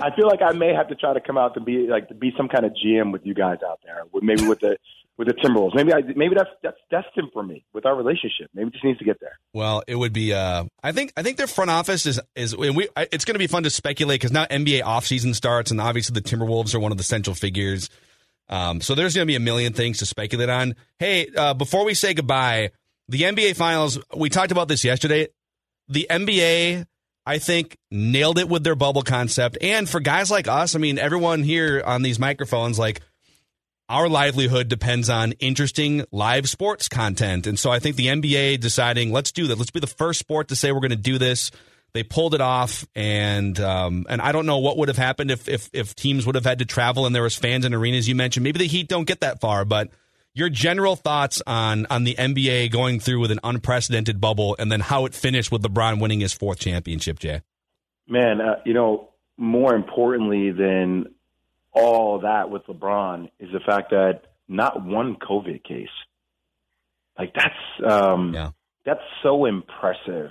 [0.00, 2.14] I feel like I may have to try to come out to be like to
[2.14, 4.78] be some kind of GM with you guys out there, maybe with the
[5.20, 5.74] with the Timberwolves.
[5.74, 8.48] Maybe I maybe that's that's destined for me with our relationship.
[8.54, 9.38] Maybe it just needs to get there.
[9.52, 10.32] Well, it would be.
[10.32, 11.12] Uh, I think.
[11.14, 12.56] I think their front office is is.
[12.56, 12.88] We.
[12.96, 16.22] It's going to be fun to speculate because now NBA offseason starts, and obviously the
[16.22, 17.90] Timberwolves are one of the central figures.
[18.48, 20.74] Um, so there's going to be a million things to speculate on.
[20.98, 22.70] Hey, uh, before we say goodbye,
[23.06, 23.98] the NBA Finals.
[24.16, 25.28] We talked about this yesterday.
[25.88, 26.86] The NBA,
[27.26, 30.98] I think, nailed it with their bubble concept, and for guys like us, I mean,
[30.98, 33.02] everyone here on these microphones, like
[33.90, 37.48] our livelihood depends on interesting live sports content.
[37.48, 39.58] And so I think the NBA deciding, let's do that.
[39.58, 41.50] Let's be the first sport to say we're going to do this.
[41.92, 45.48] They pulled it off, and um, and I don't know what would have happened if,
[45.48, 48.08] if if teams would have had to travel and there was fans in arenas.
[48.08, 49.90] You mentioned maybe the Heat don't get that far, but
[50.32, 54.78] your general thoughts on on the NBA going through with an unprecedented bubble and then
[54.78, 57.42] how it finished with LeBron winning his fourth championship, Jay.
[58.06, 61.06] Man, uh, you know, more importantly than
[61.72, 65.88] all that with LeBron is the fact that not one COVID case.
[67.18, 68.50] Like that's um, Yeah.
[68.84, 70.30] that's so impressive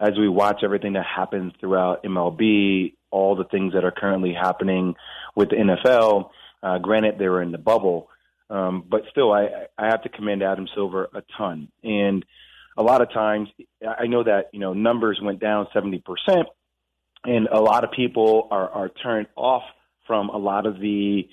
[0.00, 4.94] as we watch everything that happens throughout MLB, all the things that are currently happening
[5.34, 6.30] with the NFL.
[6.62, 8.08] Uh, granted, they were in the bubble,
[8.50, 9.48] um, but still, I,
[9.78, 11.68] I have to commend Adam Silver a ton.
[11.82, 12.24] And
[12.76, 13.48] a lot of times,
[13.86, 16.48] I know that you know numbers went down seventy percent,
[17.24, 19.62] and a lot of people are, are turned off
[20.06, 21.28] from a lot of the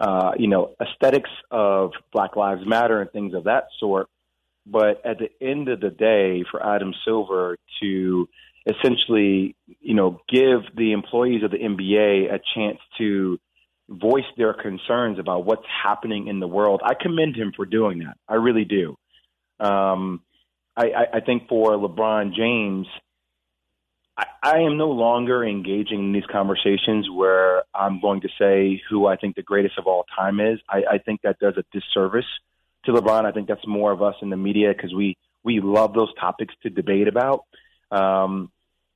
[0.00, 4.08] uh, you know aesthetics of Black Lives Matter and things of that sort.
[4.66, 8.28] But at the end of the day, for Adam Silver to
[8.66, 13.38] essentially, you know, give the employees of the NBA a chance to
[13.88, 18.16] voice their concerns about what's happening in the world, I commend him for doing that.
[18.28, 18.96] I really do.
[19.60, 20.22] Um,
[20.76, 22.88] I, I, I think for LeBron James,
[24.16, 29.06] I, I am no longer engaging in these conversations where I'm going to say who
[29.06, 30.58] I think the greatest of all time is.
[30.68, 32.26] I, I think that does a disservice
[32.84, 33.24] to LeBron.
[33.24, 36.54] I think that's more of us in the media because we we love those topics
[36.62, 37.44] to debate about.
[37.90, 38.50] Um,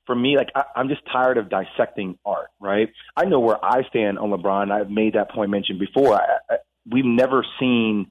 [0.05, 2.49] for me, like I, I'm just tired of dissecting art.
[2.59, 2.89] Right?
[3.15, 4.71] I know where I stand on LeBron.
[4.71, 6.15] I've made that point mentioned before.
[6.15, 6.55] I, I,
[6.89, 8.07] we've never seen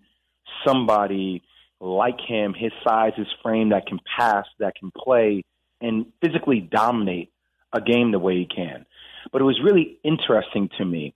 [0.64, 1.42] somebody
[1.80, 5.42] like him, his size, his frame, that can pass, that can play,
[5.80, 7.32] and physically dominate
[7.72, 8.86] a game the way he can.
[9.32, 11.14] But it was really interesting to me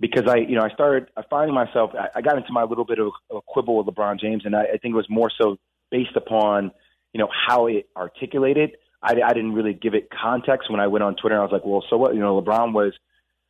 [0.00, 1.92] because I, you know, I started finding myself.
[1.94, 4.62] I, I got into my little bit of a quibble with LeBron James, and I,
[4.62, 5.56] I think it was more so
[5.90, 6.72] based upon,
[7.12, 8.76] you know, how it articulated.
[9.02, 11.34] I, I didn't really give it context when I went on Twitter.
[11.34, 12.14] And I was like, well, so what?
[12.14, 12.92] You know, LeBron was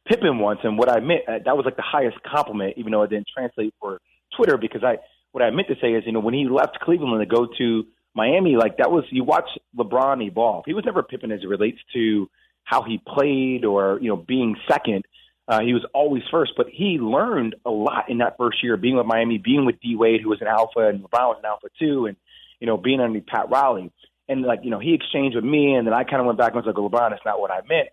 [0.07, 3.03] Pippen once, and what I meant uh, that was like the highest compliment, even though
[3.03, 4.01] it didn't translate for
[4.37, 4.99] Twitter because I
[5.33, 7.85] what I meant to say is, you know, when he left Cleveland to go to
[8.15, 10.65] Miami, like that was you watch LeBron evolve.
[10.67, 12.29] He was never Pippen as it relates to
[12.65, 15.05] how he played or you know being second.
[15.47, 18.97] Uh, he was always first, but he learned a lot in that first year, being
[18.97, 21.69] with Miami, being with D Wade, who was an alpha, and LeBron was an alpha
[21.79, 22.17] too, and
[22.61, 23.93] you know, being underneath Pat Riley.
[24.27, 26.55] And like, you know, he exchanged with me, and then I kind of went back
[26.55, 27.89] and was like, LeBron, that's not what I meant.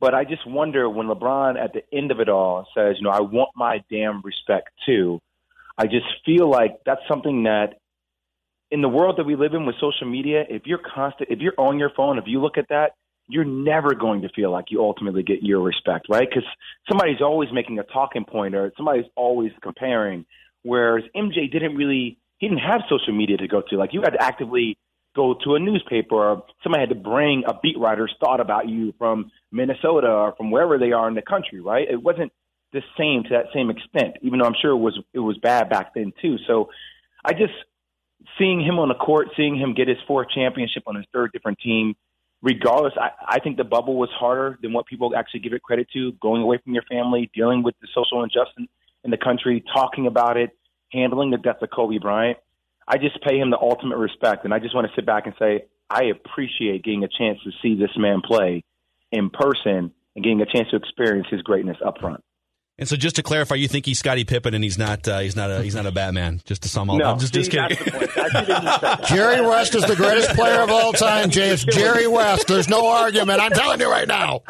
[0.00, 3.10] But I just wonder when LeBron at the end of it all says, you know,
[3.10, 5.20] I want my damn respect too.
[5.78, 7.79] I just feel like that's something that
[8.70, 11.54] in the world that we live in with social media, if you're constant, if you're
[11.58, 12.92] on your phone, if you look at that,
[13.28, 16.28] you're never going to feel like you ultimately get your respect, right?
[16.28, 16.48] Because
[16.88, 20.26] somebody's always making a talking point or somebody's always comparing.
[20.62, 23.76] Whereas MJ didn't really, he didn't have social media to go to.
[23.76, 24.76] Like you had to actively
[25.14, 28.94] go to a newspaper or somebody had to bring a beat writer's thought about you
[28.98, 31.88] from Minnesota or from wherever they are in the country, right?
[31.88, 32.32] It wasn't
[32.72, 35.68] the same to that same extent, even though I'm sure it was it was bad
[35.68, 36.36] back then too.
[36.46, 36.70] So
[37.24, 37.52] I just
[38.38, 41.58] seeing him on the court, seeing him get his fourth championship on his third different
[41.58, 41.94] team,
[42.42, 45.88] regardless, I, I think the bubble was harder than what people actually give it credit
[45.92, 46.12] to.
[46.20, 48.66] Going away from your family, dealing with the social injustice
[49.04, 50.50] in the country, talking about it,
[50.92, 52.38] handling the death of Kobe Bryant.
[52.86, 55.34] I just pay him the ultimate respect, and I just want to sit back and
[55.38, 58.64] say I appreciate getting a chance to see this man play
[59.12, 62.22] in person and getting a chance to experience his greatness up front.
[62.80, 65.36] And so, just to clarify, you think he's Scottie Pippen and he's not uh, he's
[65.36, 66.40] not a he's not a Batman.
[66.46, 67.76] Just to sum up, no, I'm just, just kidding.
[69.06, 71.50] Jerry West is the greatest player of all time, Jay.
[71.50, 72.46] It's Jerry West.
[72.46, 73.38] There's no argument.
[73.42, 74.40] I'm telling you right now.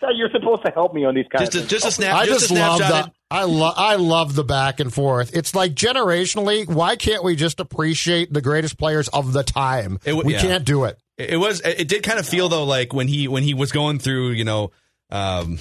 [0.00, 2.16] so you're supposed to help me on these kinds just a, of just a snap.
[2.16, 3.04] I just, just love that.
[3.04, 5.30] the I love I love the back and forth.
[5.32, 10.00] It's like generationally, why can't we just appreciate the greatest players of the time?
[10.04, 10.40] It, we yeah.
[10.40, 10.98] can't do it.
[11.16, 11.60] It was.
[11.60, 14.44] It did kind of feel though like when he when he was going through, you
[14.44, 14.72] know.
[15.12, 15.58] Um,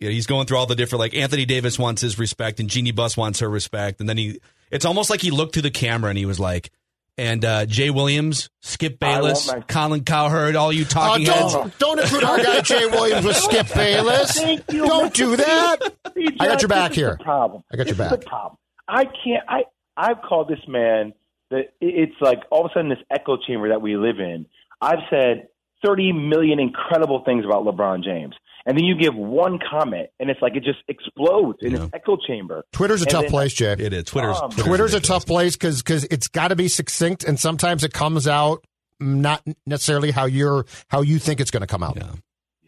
[0.00, 2.68] you know, he's going through all the different like Anthony Davis wants his respect and
[2.70, 4.40] Jeanie Buss wants her respect, and then he
[4.70, 6.70] it's almost like he looked through the camera and he was like,
[7.16, 11.52] and uh, Jay Williams, Skip Bayless, my- Colin Cowherd, all you Uh, talking heads.
[11.52, 14.32] don't don't include our guy Jay Williams with Skip Bayless.
[14.38, 14.86] Thank you.
[14.86, 15.78] Don't do that.
[16.14, 17.16] See, I got your back this is here.
[17.18, 17.64] the problem.
[17.72, 18.20] I got your This is back.
[18.20, 18.58] the problem.
[18.86, 19.44] I can't.
[19.48, 19.62] I
[19.96, 21.12] I've called this man
[21.50, 24.46] that it's like all of a sudden this echo chamber that we live in.
[24.80, 25.48] I've said
[25.84, 28.34] thirty million incredible things about LeBron James,
[28.68, 31.78] and then you give one comment, and it's like it just explodes in Yeah.
[31.78, 32.62] this echo chamber.
[32.72, 33.72] Twitter's a And tough then- place, Jay.
[33.72, 34.38] It is Twitter's.
[34.40, 38.28] Um, Twitter's a tough place because it's got to be succinct, and sometimes it comes
[38.28, 38.62] out
[39.00, 41.96] not necessarily how you're how you think it's going to come out.
[41.96, 42.12] Yeah.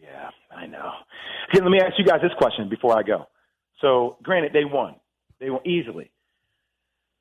[0.01, 0.91] Yeah, I know.
[1.53, 3.27] Okay, let me ask you guys this question before I go.
[3.79, 4.95] So, granted, they won.
[5.39, 6.09] They won easily.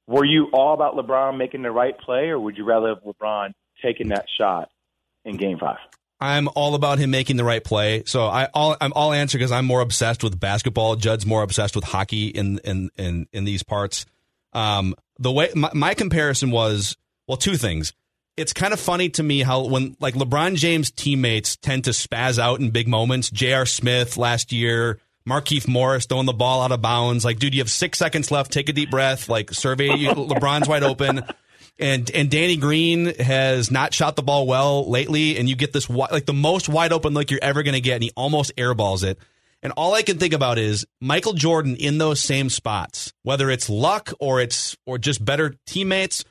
[0.07, 3.53] Were you all about LeBron making the right play, or would you rather have LeBron
[3.83, 4.69] taking that shot
[5.25, 5.79] in Game Five?
[6.21, 8.03] I'm all about him making the right play.
[8.05, 10.97] So I all I'm all answer because I'm more obsessed with basketball.
[10.97, 14.05] Judd's more obsessed with hockey in in in, in these parts.
[14.53, 16.97] Um, the way my, my comparison was
[17.27, 17.93] well, two things.
[18.37, 22.39] It's kind of funny to me how when like LeBron James teammates tend to spaz
[22.39, 23.31] out in big moments.
[23.31, 23.67] J.R.
[23.67, 24.99] Smith last year,
[25.29, 27.25] Markieff Morris throwing the ball out of bounds.
[27.25, 28.53] Like, dude, you have six seconds left.
[28.53, 29.29] Take a deep breath.
[29.29, 30.09] Like, survey you.
[30.15, 31.23] LeBron's wide open.
[31.81, 35.89] And and Danny Green has not shot the ball well lately, and you get this
[35.89, 39.03] like the most wide open look you're ever going to get, and he almost airballs
[39.03, 39.19] it.
[39.63, 43.69] And all I can think about is Michael Jordan in those same spots, whether it's
[43.69, 46.25] luck or it's or just better teammates.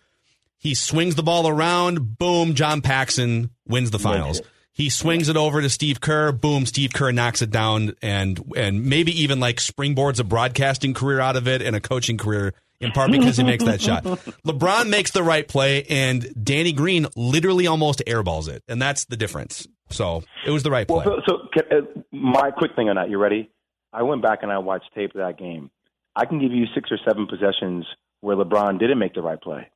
[0.57, 4.41] He swings the ball around, boom, John Paxson wins the finals.
[4.79, 8.85] He swings it over to Steve Kerr, boom, Steve Kerr knocks it down and and
[8.85, 12.91] maybe even like springboards a broadcasting career out of it and a coaching career in
[12.91, 14.03] part because he makes that shot.
[14.47, 18.63] LeBron makes the right play and Danny Green literally almost airballs it.
[18.69, 19.67] And that's the difference.
[19.89, 21.03] So, it was the right play.
[21.05, 21.81] Well, so, so uh,
[22.13, 23.09] my quick thing on that.
[23.09, 23.49] You ready?
[23.91, 25.71] I went back and I watched tape of that game.
[26.15, 27.85] I can give you six or seven possessions
[28.21, 29.67] where LeBron didn't make the right play.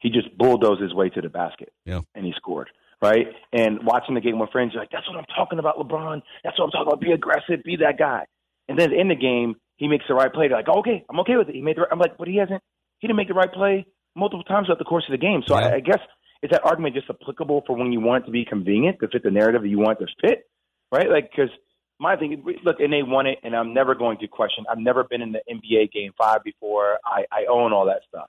[0.00, 2.00] He just bulldozed his way to the basket, Yeah.
[2.16, 2.68] and he scored.
[3.02, 3.28] Right?
[3.52, 6.20] And watching the game with friends, you're like, "That's what I'm talking about, LeBron.
[6.44, 7.00] That's what I'm talking about.
[7.00, 7.64] Be aggressive.
[7.64, 8.26] Be that guy."
[8.68, 10.48] And then in the game, he makes the right play.
[10.48, 11.54] They're like, oh, "Okay, I'm okay with it.
[11.54, 11.90] He made the." Right.
[11.92, 12.62] I'm like, "But he hasn't.
[12.98, 15.58] He didn't make the right play multiple times throughout the course of the game." So
[15.58, 15.68] Yeah.
[15.68, 16.00] I, I guess
[16.42, 19.22] is that argument just applicable for when you want it to be convenient to fit
[19.22, 20.48] the narrative that you want to fit,
[20.92, 21.08] right?
[21.10, 21.50] Like because
[21.98, 24.64] my thing, look, and they won it, and I'm never going to question.
[24.70, 26.98] I've never been in the NBA Game Five before.
[27.04, 28.28] I, I own all that stuff.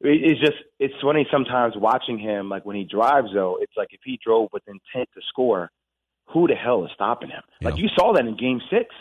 [0.00, 2.48] It, it's just it's funny sometimes watching him.
[2.48, 5.70] Like when he drives, though, it's like if he drove with intent to score,
[6.26, 7.42] who the hell is stopping him?
[7.62, 8.94] Like you saw that in Game Six.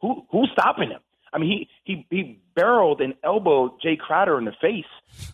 [0.00, 1.00] Who who's stopping him?
[1.32, 4.84] I mean, he he he barreled and elbowed Jae Crowder in the face.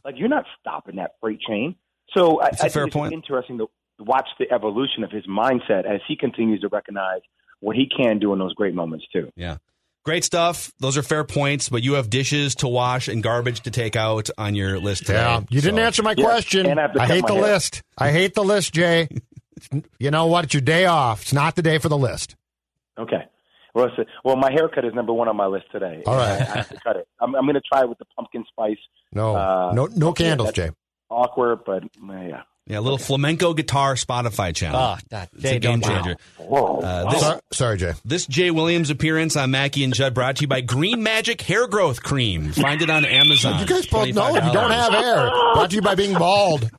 [0.04, 1.74] Like you're not stopping that freight train.
[2.14, 3.12] So I, It's I fair think point.
[3.12, 7.20] it's interesting to watch the evolution of his mindset as he continues to recognize
[7.60, 9.32] what he can do in those great moments too.
[9.34, 9.56] Yeah.
[10.04, 10.72] Great stuff.
[10.80, 14.30] Those are fair points, but you have dishes to wash and garbage to take out
[14.38, 15.18] on your list today.
[15.18, 16.66] Yeah, you didn't So- answer my Yeah, question.
[16.66, 17.42] and I I hate the hair.
[17.42, 17.82] list.
[17.98, 19.08] I hate the list, Jay.
[19.98, 20.44] you know what?
[20.44, 21.22] It's your day off.
[21.22, 22.36] It's not the day for the list.
[22.98, 23.24] Okay.
[23.74, 26.02] Well, so- well, my haircut is number one on my list today.
[26.06, 26.40] All right.
[26.40, 27.06] I have to cut it.
[27.20, 28.78] I'm, I'm going to try it with the pumpkin spice.
[29.12, 30.70] No, Uh, no, no candles, that's Jay.
[31.10, 32.42] Awkward, but uh, yeah.
[32.68, 34.78] Yeah, a little flamenco guitar Spotify channel.
[34.78, 35.28] Oh, God.
[35.34, 36.16] It's a game changer.
[36.36, 36.80] Whoa.
[36.80, 37.92] Uh, this, Sorry, sorry, Jay.
[38.04, 41.68] this Jay Williams appearance on Mackey and Judd brought to you by Green Magic Hair
[41.68, 42.52] Growth Cream.
[42.52, 43.58] Find it on Amazon.
[43.60, 45.30] You guys both know if you don't have hair.
[45.54, 46.70] Brought to you by being bald.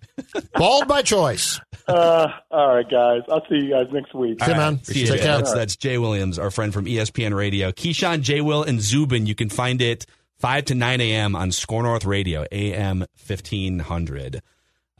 [0.54, 1.60] bald by choice.
[1.88, 3.22] Uh, all right, guys.
[3.30, 4.44] I'll see you guys next week.
[4.44, 4.84] See you, man.
[4.84, 5.24] See you, Take Jay.
[5.26, 5.38] care.
[5.38, 7.72] That's, that's Jay Williams, our friend from ESPN Radio.
[7.72, 9.26] Keyshawn, Jay Will, and Zubin.
[9.26, 10.06] You can find it
[10.38, 11.36] 5 to 9 a.m.
[11.36, 14.42] on Score North Radio, AM 1500.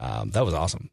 [0.00, 0.90] Um, that was awesome.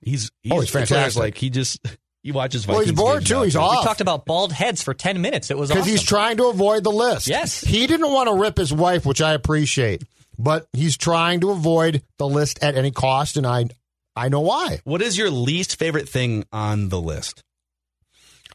[0.00, 1.20] He's, he's, Oh, he's it's fantastic.
[1.20, 1.80] Like he just
[2.22, 2.66] he watches.
[2.66, 3.34] Well, he's bored too.
[3.34, 5.50] now, He's We talked about bald heads for 10 minutes.
[5.50, 5.90] It was because awesome.
[5.90, 7.26] he's trying to avoid the list.
[7.28, 7.60] Yes.
[7.60, 10.02] he didn't want to rip his wife, which I appreciate,
[10.38, 13.66] but he's trying to avoid the list at any cost, and I,
[14.14, 14.80] I know why.
[14.84, 17.42] What is your least favorite thing on the list?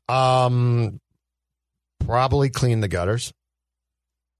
[0.10, 1.00] Um,
[2.06, 3.34] probably clean the gutters.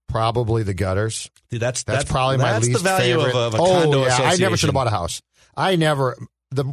[0.08, 1.30] Probably the gutters.
[1.50, 3.34] Dude, that's That's, probably my least the value favorite.
[3.34, 5.20] of, a- of a oh yeah, I never should have bought a house.
[5.58, 6.16] I never
[6.50, 6.72] the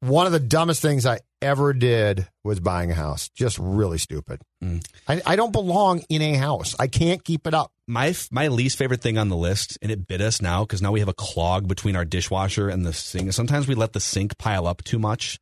[0.00, 3.28] one of the dumbest things I ever did was buying a house.
[3.30, 4.40] Just really stupid.
[4.62, 4.86] Mm.
[5.08, 6.76] I, I don't belong in a house.
[6.78, 7.72] I can't keep it up.
[7.86, 10.92] my my least favorite thing on the list, and it bit us now because now
[10.92, 13.32] we have a clog between our dishwasher and the sink.
[13.32, 15.38] Sometimes we let the sink pile up too much.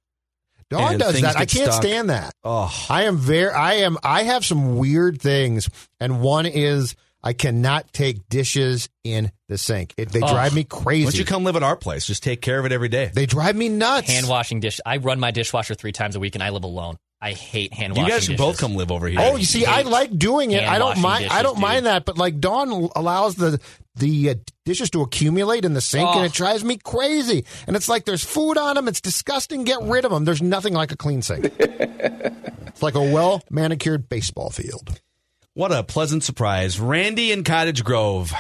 [0.71, 1.37] Dawn does that.
[1.37, 1.83] I can't stuck.
[1.83, 2.35] stand that.
[2.43, 3.53] Oh, I am very.
[3.53, 3.99] I am.
[4.03, 5.69] I have some weird things,
[6.01, 6.97] and one is
[7.27, 9.95] I cannot take dishes in the sink.
[9.97, 10.29] It, they Oh.
[10.29, 10.79] drive me crazy.
[10.81, 11.05] why crazy.
[11.07, 12.07] don't you come live at our place?
[12.07, 13.11] Just take care of it every day.
[13.15, 14.09] they drive me nuts.
[14.11, 14.79] hand washing dish.
[14.85, 16.97] I run my dishwasher three times a week, and I live alone.
[17.23, 18.15] I hate hand You washing.
[18.15, 19.19] guys should both come live over here.
[19.23, 20.63] Oh, you see, I like doing it.
[20.63, 21.29] I don't hand-washing mind.
[21.31, 21.63] I don't dude.
[21.63, 23.59] mind that, but like Dawn allows the
[23.97, 24.35] the uh,
[24.67, 26.17] dishes to accumulate in the sink, Oh.
[26.19, 27.47] and it drives me crazy.
[27.67, 28.89] And it's like there's food on them.
[28.89, 29.65] It's disgusting.
[29.65, 30.27] Get rid of them.
[30.27, 31.47] There's nothing like a clean sink.
[31.59, 35.01] it's like a well manicured baseball field.
[35.55, 38.33] What a pleasant surprise, Randy in Cottage Grove.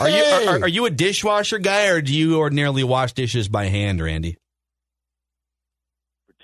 [0.00, 3.66] Are you are, are you a dishwasher guy, or do you ordinarily wash dishes by
[3.66, 4.36] hand, Randy?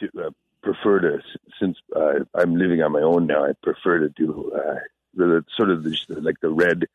[0.00, 0.30] to uh,
[0.62, 1.18] prefer to
[1.60, 3.44] since uh, I'm living on my own now.
[3.44, 4.74] I prefer to do uh,
[5.14, 6.86] the sort of the, like the red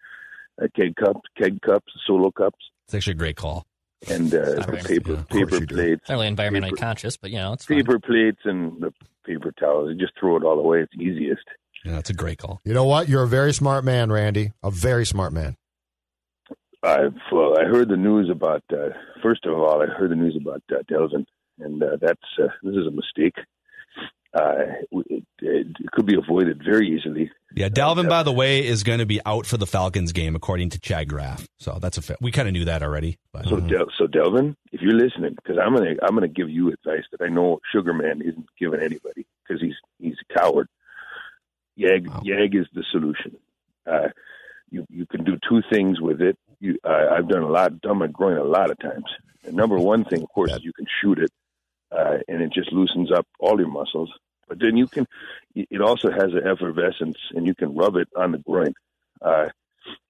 [0.62, 2.58] uh, keg cups, keg cups, solo cups,
[2.88, 3.66] It's actually a great call.
[4.10, 4.84] and uh, the right.
[4.86, 7.78] paper Yeah, paper plates, It's not really environmentally Paper- conscious, but you know, it's fine.
[7.78, 8.92] paper plates, and the
[9.26, 9.92] paper towels.
[9.92, 10.82] You just throw it all away.
[10.82, 11.46] It's easiest.
[11.84, 12.60] Yeah, that's a great call.
[12.66, 13.08] You know what?
[13.08, 14.52] You're a very smart man, Randy.
[14.64, 15.56] A very smart man.
[16.84, 18.64] I've well, I heard the news about.
[18.72, 18.90] Uh,
[19.22, 21.26] first of all, I heard the news about uh, Delvin,
[21.60, 23.36] and uh, that's uh, this is a mistake.
[24.32, 27.32] Uh, it, it, it could be avoided very easily.
[27.56, 30.70] Yeah, Dalvin, by the way, is going to be out for the Falcons game, according
[30.70, 31.48] to Chad Graff.
[31.60, 33.18] So that's a fa- we kind of knew that already.
[33.34, 36.72] But So, Del, so Delvin, if you're listening, because I'm gonna I'm gonna give you
[36.72, 40.68] advice that I know Sugarman isn't giving anybody because he's he's a coward.
[41.80, 42.22] Yag Wow.
[42.26, 43.38] Yag is the solution.
[43.86, 44.10] Uh,
[44.70, 46.38] you you can do two things with it.
[46.60, 49.06] You uh, I've done a lot, done my groin a lot of times.
[49.44, 51.32] The number one thing, of course, is you can shoot it,
[51.92, 54.12] uh, and it just loosens up all your muscles.
[54.48, 55.06] But then you can,
[55.54, 58.74] it also has an effervescence, and you can rub it on the groin,
[59.22, 59.50] uh,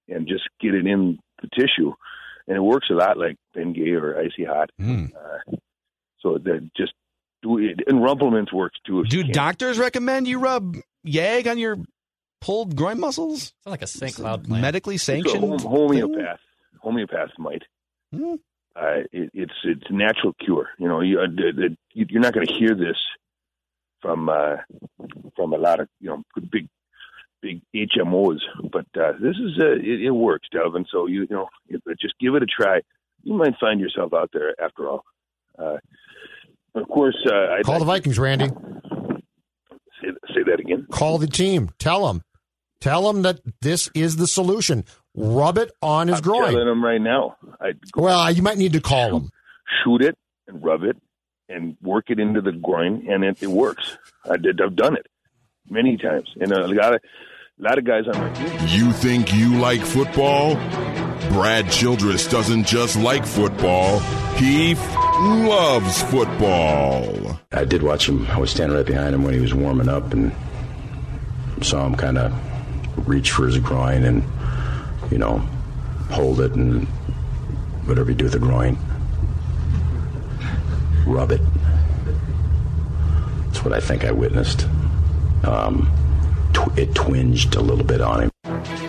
[0.08, 1.94] and just get it in the tissue
[2.50, 4.72] and it works a lot like Bengay or Icy Hot.
[4.82, 5.12] Mm.
[5.14, 5.56] Uh,
[6.20, 6.94] so that just
[7.42, 9.04] do it, and Rumplemans works too.
[9.06, 11.78] Do doctors recommend you rub Yag on your
[12.42, 13.54] pulled groin muscles?
[13.64, 14.16] Sounds like a St.
[14.16, 14.62] Cloud plan.
[14.62, 15.44] Medically So sanctioned?
[15.44, 16.40] hom- homeopath,
[16.84, 17.64] homeopath might.
[18.14, 18.36] Hmm.
[18.76, 20.70] Uh, it, it's it's a natural cure.
[20.78, 22.98] You know, you, uh, the- the- you you're not going to hear this
[24.02, 24.58] from uh,
[25.36, 26.68] from a lot of you know big
[27.42, 28.40] big HMOs,
[28.72, 30.86] but uh, this is uh, it, it works, Delvin.
[30.92, 32.82] So you you know it, just give it a try.
[33.24, 35.04] You might find yourself out there after all.
[35.58, 35.78] Uh,
[36.76, 38.50] of course, uh, I'd Call the Vikings, Randy.
[40.02, 40.88] To say, say that again.
[40.92, 41.70] Call the team.
[41.80, 42.22] Tell them.
[42.82, 44.86] Tell them that this is the solution.
[45.16, 46.52] Rub it on his I'm groin.
[46.52, 47.36] telling him right now.
[47.60, 49.30] I go Well, you might need to call him.
[49.84, 50.96] shoot it and rub it
[51.50, 53.98] and work it into the groin, and it, it works.
[54.30, 54.62] I did.
[54.62, 55.08] I've done it
[55.70, 57.02] many times, and a lot of
[57.60, 58.68] a lot of guys on my team.
[58.68, 60.56] You think you like football?
[61.34, 64.00] Brad Childress doesn't just like football,
[64.38, 67.40] he f- loves football.
[67.52, 68.26] I did watch him.
[68.28, 70.32] I was standing right behind him when he was warming up and
[71.62, 72.34] saw him kind of
[73.08, 74.24] reach for his groin and,
[75.12, 75.40] you know,
[76.10, 76.88] hold it and
[77.86, 78.78] whatever you do with the groin,
[81.06, 81.42] rub it.
[83.46, 84.68] That's what I think I witnessed.
[85.44, 85.92] Um,
[86.54, 88.89] tw- it twinged a little bit on him.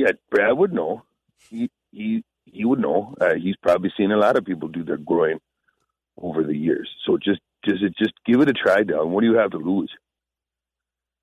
[0.00, 1.02] Yeah, Brad would know.
[1.48, 3.14] He he he he would know.
[3.20, 5.38] Uh, he's probably seen a lot of people do their groin
[6.20, 6.88] over the years.
[7.06, 9.10] So just just just give it a try, down.
[9.12, 9.90] What do you have to lose?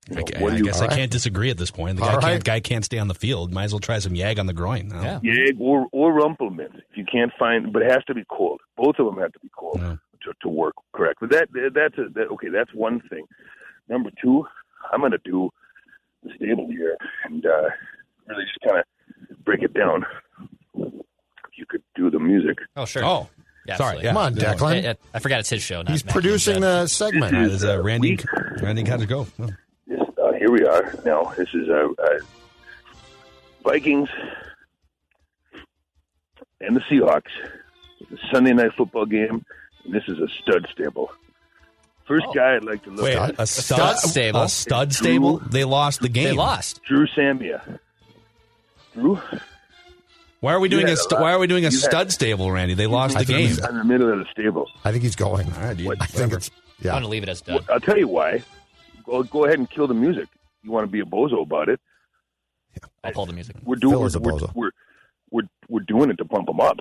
[0.08, 1.96] You know, I, what I do you- guess I can't disagree at this point.
[1.96, 2.44] The guy All can't right.
[2.44, 3.52] guy can't stay on the field.
[3.52, 4.90] Might as well try some Yag on the groin.
[4.90, 5.20] Yeah.
[5.22, 8.60] Yeah, or or Rumpelman if you can't find, but it has to be cold.
[8.76, 11.18] Both of them have to be cold to, to work correct.
[11.20, 12.48] But that that's a, that, okay.
[12.48, 13.26] That's one thing.
[13.88, 14.46] Number two,
[14.92, 15.50] I'm going to do
[16.22, 17.68] the stable here and uh,
[18.28, 20.04] really just kind of break it down.
[20.74, 22.58] You could do the music.
[22.76, 23.04] Oh, sure.
[23.04, 23.28] Oh,
[23.66, 23.98] Yeah, sorry.
[23.98, 24.08] Yeah.
[24.10, 24.86] Come on, Declan.
[24.86, 25.82] I, I- I forgot it's his show.
[25.82, 27.32] Not He's Mackey's, producing the segment.
[27.32, 28.18] This is uh, Randy
[28.62, 29.26] Randy Cottage go.
[29.40, 29.48] Oh.
[29.86, 31.32] This, uh, here we are now.
[31.36, 32.18] This is uh, uh,
[33.64, 34.08] Vikings
[36.60, 37.22] and the Seahawks.
[38.00, 39.44] It's a Sunday night football game,
[39.84, 41.10] and this is a stud stable.
[42.06, 44.42] First guy I'd like to look Wait, at a stud, stable?
[44.42, 45.38] A stud stable.
[45.40, 46.24] They lost the game.
[46.28, 46.82] They lost.
[46.84, 47.78] Dru Samia.
[48.98, 49.20] Dru,
[50.40, 51.90] Why are we doing had a a st- Why are we doing a you had-
[51.90, 52.74] stud stable, Randy?
[52.74, 53.64] They lost I the think game.
[53.64, 54.68] I'm in the middle of the stable.
[54.84, 55.52] I think he's going.
[55.52, 56.00] All right, dude.
[56.00, 57.60] I think it's I'm going to leave it as done.
[57.70, 58.42] I'll tell you why.
[59.04, 60.28] Go, go ahead and kill the music.
[60.62, 61.80] You want to be a bozo about it?
[63.02, 63.56] I'll pull the music.
[63.64, 63.94] We're doing.
[63.94, 64.52] Phil is a we're, bozo.
[64.54, 64.70] we're,
[65.30, 66.78] we're we're doing it to pump them up.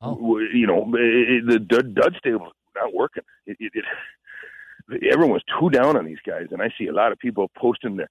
[0.00, 0.14] Oh.
[0.14, 3.22] We- you know, it, it- the dud, dud stable not working.
[3.46, 7.18] It, it, it, everyone's too down on these guys, and I see a lot of
[7.18, 8.10] people posting their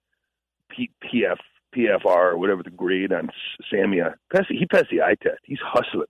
[0.70, 1.38] P, PF
[1.76, 4.16] PFR or whatever the grade on S- Samia.
[4.32, 5.40] Passed, he passed the eye test.
[5.44, 6.08] He's hustling.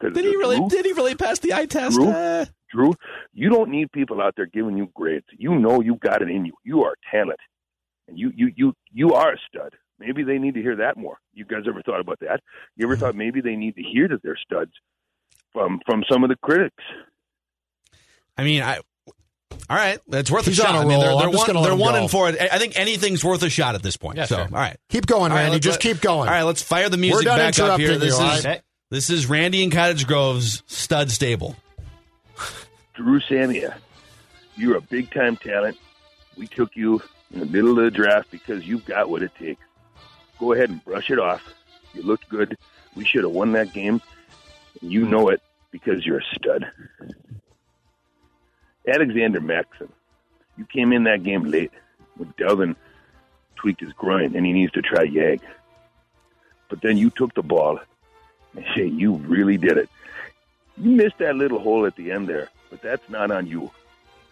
[0.00, 0.56] Did he really?
[0.56, 1.96] Dru- Did he really pass the eye test?
[1.96, 2.08] Dru?
[2.08, 2.94] Uh, Dru,
[3.34, 5.26] you don't need people out there giving you grades.
[5.36, 6.52] You know you got it in you.
[6.64, 7.40] You are talent,
[8.08, 9.74] and you you you you are a stud.
[9.98, 11.18] Maybe they need to hear that more.
[11.34, 12.40] You guys ever thought about that?
[12.76, 14.72] You ever thought maybe they need to hear that they're studs
[15.52, 16.82] from from some of the critics?
[18.38, 18.80] I mean, I.
[19.68, 20.74] All right, it's worth He's a shot.
[20.74, 22.00] on a I mean, they're, they're one, they're one go.
[22.02, 22.26] and four.
[22.28, 24.16] I I think anything's worth a shot at this point.
[24.18, 24.44] Yeah, so, sure.
[24.44, 25.52] all right, Keep going, All right, Randy.
[25.56, 26.28] let's Just let- keep going.
[26.28, 27.96] All right, let's fire the music done back up here.
[27.98, 28.62] This you, is all right?
[28.90, 31.56] this is Randy and Cottage Grove's stud stable.
[32.94, 33.76] Dru Samia,
[34.56, 35.76] you're a big time talent.
[36.36, 37.00] We took you
[37.32, 39.62] in the middle of the draft because you've got what it takes.
[40.38, 41.42] Go ahead and brush it off.
[41.94, 42.56] You looked good.
[42.94, 44.00] We should have won that game.
[44.80, 45.40] You know it
[45.70, 46.66] because you're a stud.
[48.86, 49.92] Alexander Mattison,
[50.56, 51.72] you came in that game late
[52.16, 52.76] when Delvin
[53.56, 55.40] tweaked his groin and he needs to try Yag.
[56.68, 57.80] But then you took the ball
[58.54, 59.88] and hey, you really did it.
[60.76, 63.70] You missed that little hole at the end there, but that's not on you.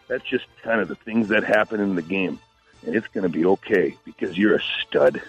[0.07, 2.41] That's just kind of the things that happen in the game.
[2.87, 5.21] And it's going to be okay because you're a stud.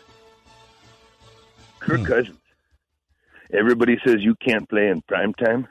[1.80, 2.06] Kirk hmm.
[2.06, 2.38] Cousins.
[3.52, 5.68] Everybody says you can't play in prime time.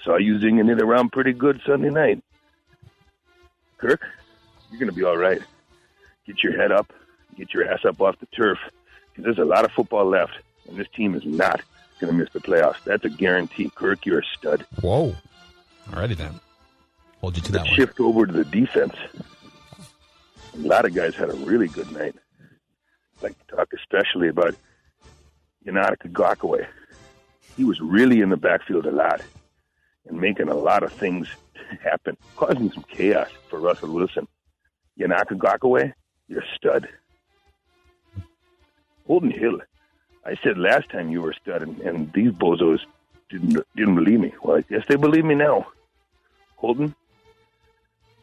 [0.00, 2.22] I saw you zinging it around pretty good Sunday night.
[3.78, 4.00] Kirk,
[4.70, 5.40] you're going to be all right.
[6.26, 6.92] Get your head up,
[7.36, 8.58] get your ass up off the turf,
[9.10, 10.32] because there's a lot of football left,
[10.68, 11.60] and this team is not
[12.00, 12.82] going to miss the playoffs.
[12.84, 13.70] That's a guarantee.
[13.74, 14.64] Kirk, you're a stud.
[14.80, 15.14] Whoa.
[15.90, 16.40] Alrighty then,
[17.20, 17.76] hold you to that Let's one.
[17.76, 18.94] shift over to the defense.
[20.54, 22.14] A lot of guys had a really good night.
[23.18, 24.54] I'd like to talk especially about
[25.66, 26.66] Yannick Ngakoue.
[27.56, 29.20] He was really in the backfield a lot
[30.10, 31.28] and making a lot of things
[31.82, 34.28] happen, causing some chaos for Russell Wilson.
[34.98, 35.92] Yannick Ngakoue,
[36.28, 36.88] you're a stud.
[39.06, 39.60] Holton Hill,
[40.24, 42.80] I said last time you were a stud, and, and these bozos
[43.30, 44.34] didn't didn't believe me.
[44.42, 45.66] Well, I guess they believe me now.
[46.56, 46.94] Holton,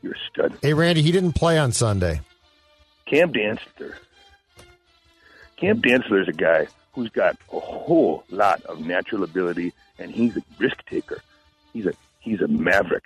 [0.02, 0.58] you're a stud.
[0.62, 2.22] Hey, Randy, he didn't play on Sunday.
[3.06, 3.96] Cam Dantzler.
[5.56, 10.38] Cam Dantzler is a guy who's got a whole lot of natural ability, and he's
[10.38, 11.22] a risk taker.
[11.78, 13.06] He's a he's a maverick.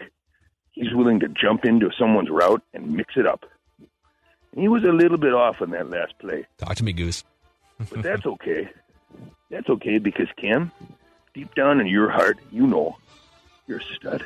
[0.71, 3.43] He's willing to jump into someone's route and mix it up.
[4.53, 7.25] And he was a little bit off on that last play, Talk to me, Goose.
[7.89, 8.69] but that's okay.
[9.49, 10.71] That's okay because Cam,
[11.33, 12.95] deep down in your heart, you know
[13.67, 14.23] you're a stud.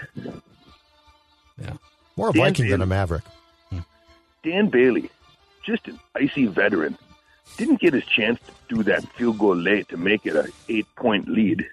[1.60, 1.74] Yeah,
[2.16, 3.24] more of a Dan Viking than a Maverick.
[3.72, 3.80] Hmm.
[4.43, 5.10] Dan Bailey,
[5.64, 6.96] just an icy veteran,
[7.58, 8.39] didn't get his chance
[8.70, 11.66] to do that field goal late to make it a eight point lead.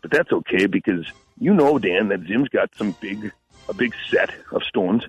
[0.00, 1.04] But that's okay because
[1.38, 3.32] you know, Dan, that Zim's got some big
[3.68, 5.04] a big set of stones,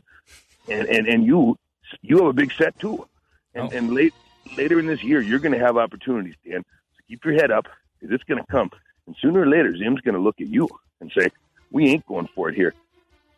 [0.70, 1.58] and and, and you
[2.02, 3.08] you have a big set too.
[3.54, 3.78] And oh.
[3.78, 4.14] and late
[4.58, 6.64] later in this year, you're going to have opportunities, Dan.
[6.64, 7.68] So keep your head up
[8.00, 8.72] because it's going to come.
[9.08, 10.68] And sooner or later, Zim's going to look at you
[11.00, 11.30] and say,
[11.72, 12.74] "We ain't going for it here.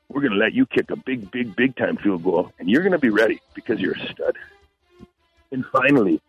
[0.10, 2.82] We're going to let you kick a big, big, big time field goal, and you're
[2.82, 4.38] going to be ready because you're a stud."
[5.52, 6.22] And finally,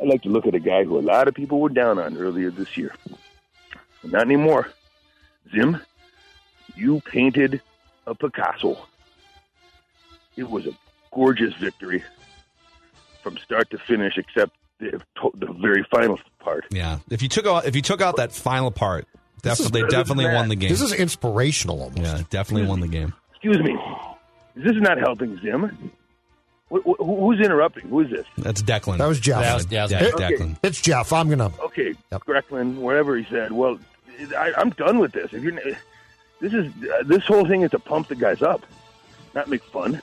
[0.00, 2.16] I'd like to look at a guy who a lot of people were down on
[2.16, 2.94] earlier this year.
[4.04, 4.70] Not anymore.
[5.52, 5.80] Zim,
[6.74, 7.60] you painted
[8.06, 8.78] a Picasso.
[10.36, 10.72] It was a
[11.12, 12.02] gorgeous victory
[13.22, 15.00] from start to finish, except the,
[15.34, 16.66] the very final part.
[16.70, 19.06] Yeah, if you took out if you took out that final part,
[19.42, 20.68] This is definitely definitely won the game.
[20.68, 21.98] This is inspirational almost.
[22.02, 23.14] Yeah, definitely won the game.
[23.32, 23.72] Excuse me.
[24.56, 25.92] Is this is not helping Zim.
[26.70, 27.88] Wh- wh- who's interrupting?
[27.88, 28.26] Who is this?
[28.38, 28.98] That's Declan.
[28.98, 29.40] That was Jeff.
[29.42, 30.34] That was- yeah, that was De- Okay.
[30.36, 30.56] Declan.
[30.62, 31.12] It's Jeff.
[31.12, 31.50] I'm gonna.
[31.64, 33.52] Okay, Declan, whatever he said.
[33.52, 33.78] Well,
[34.36, 35.32] I, I'm done with this.
[35.32, 35.52] If you're,
[36.40, 38.64] this is uh, this whole thing is to pump the guys up,
[39.34, 40.00] not make fun.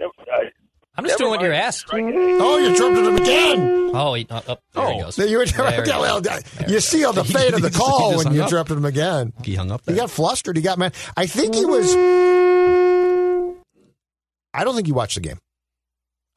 [0.00, 0.50] I-
[0.96, 1.62] I'm just doing what you're mind.
[1.62, 1.86] asked.
[1.92, 3.90] Oh, you interrupted him again.
[3.94, 5.18] Oh, he, oh, oh, there he Oh, goes.
[5.18, 6.42] you, were, There he well, goes.
[6.68, 8.46] you see on the He fate of the call when you hung up.
[8.48, 9.32] interrupted him again.
[9.44, 10.56] He hung up He got flustered.
[10.56, 10.94] He got mad.
[11.16, 11.94] I think he was.
[14.54, 15.38] I don't think he watched the game.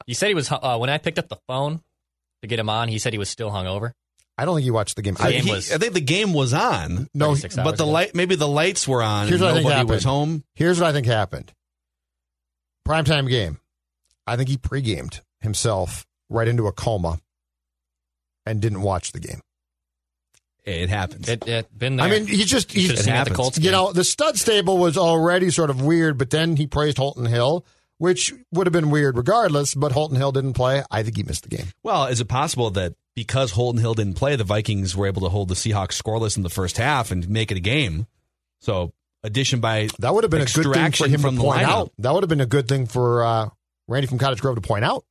[0.06, 1.80] He said he was uh, when I picked up the phone
[2.42, 2.88] to get him on.
[2.88, 3.92] He said he was still hungover.
[4.42, 5.14] I don't think he watched the game.
[5.14, 7.76] The I, game He- was I think the game was on, no, 36 hours but
[7.78, 7.92] the ago.
[7.92, 9.90] light maybe the lights were on Here's and what I think nobody happened.
[9.94, 10.44] was home.
[10.56, 11.52] here's what I think happened.
[12.86, 13.58] Primetime game.
[14.26, 17.20] I think he pre-gamed himself right into a coma
[18.44, 19.40] and didn't watch the game.
[20.64, 21.28] It happens.
[21.28, 22.06] It, it been there.
[22.06, 23.36] I mean, he just You he, should have seen it the happens.
[23.36, 23.58] Colts.
[23.58, 23.72] you game.
[23.72, 27.64] know the stud stable was already sort of weird, but then he praised Holton Hill,
[28.02, 29.76] which would have been weird regardless.
[29.76, 30.82] But Holton Hill didn't play.
[30.90, 31.66] I think he missed the game.
[31.84, 35.28] well, is it possible that because Holton Hill didn't play, the Vikings were able to
[35.28, 38.08] hold the Seahawks scoreless in the first half and make it a game?
[38.60, 38.92] So
[39.22, 41.92] addition by That would have been a good thing for him from to point out.
[41.98, 43.48] That would have been a good thing for uh,
[43.86, 45.04] Randy from Cottage Grove to point out.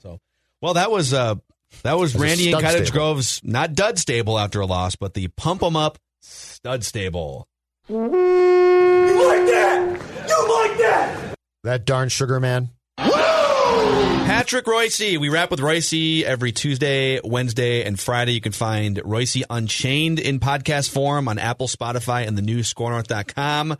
[0.00, 0.20] So,
[0.60, 1.36] well, that was uh,
[1.84, 2.98] that was As Randy and Cottage stable.
[2.98, 7.48] Grove's not dud stable after a loss, but the pump 'em up stud stable.
[7.88, 10.00] You like that?
[10.28, 11.25] You like that?
[11.66, 12.70] That darn sugar man.
[12.96, 15.00] Patrick Royce.
[15.00, 15.92] We wrap with Royce
[16.24, 18.34] every Tuesday, Wednesday, and Friday.
[18.34, 23.78] You can find Royce Unchained in podcast form on Apple, Spotify, and the new scorenorth.com.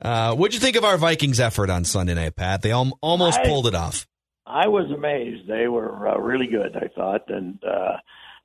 [0.00, 2.62] Uh, what'd you think of our Vikings effort on Sunday night, Pat?
[2.62, 4.06] They al- almost I- pulled it off.
[4.46, 5.48] I was amazed.
[5.48, 7.96] They were uh, really good, I thought, and uh,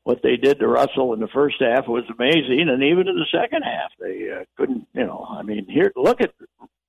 [0.01, 3.27] what they did to Russell in the first half was amazing, and even in the
[3.31, 4.87] second half, they uh, couldn't.
[4.95, 6.31] You know, I mean, here, look at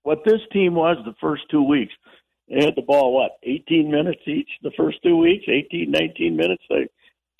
[0.05, 1.92] what this team was the first two weeks.
[2.48, 6.62] They had the ball what 18 minutes each the first two weeks, 18, 19 minutes.
[6.68, 6.88] They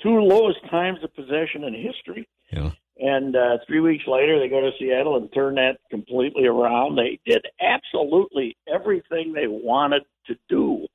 [0.03, 2.29] two lowest times of possession in history.
[2.51, 2.71] Yeah.
[2.97, 6.97] And uh, three weeks later, they go to Seattle and turn that completely around.
[6.97, 10.87] They did absolutely everything they wanted to do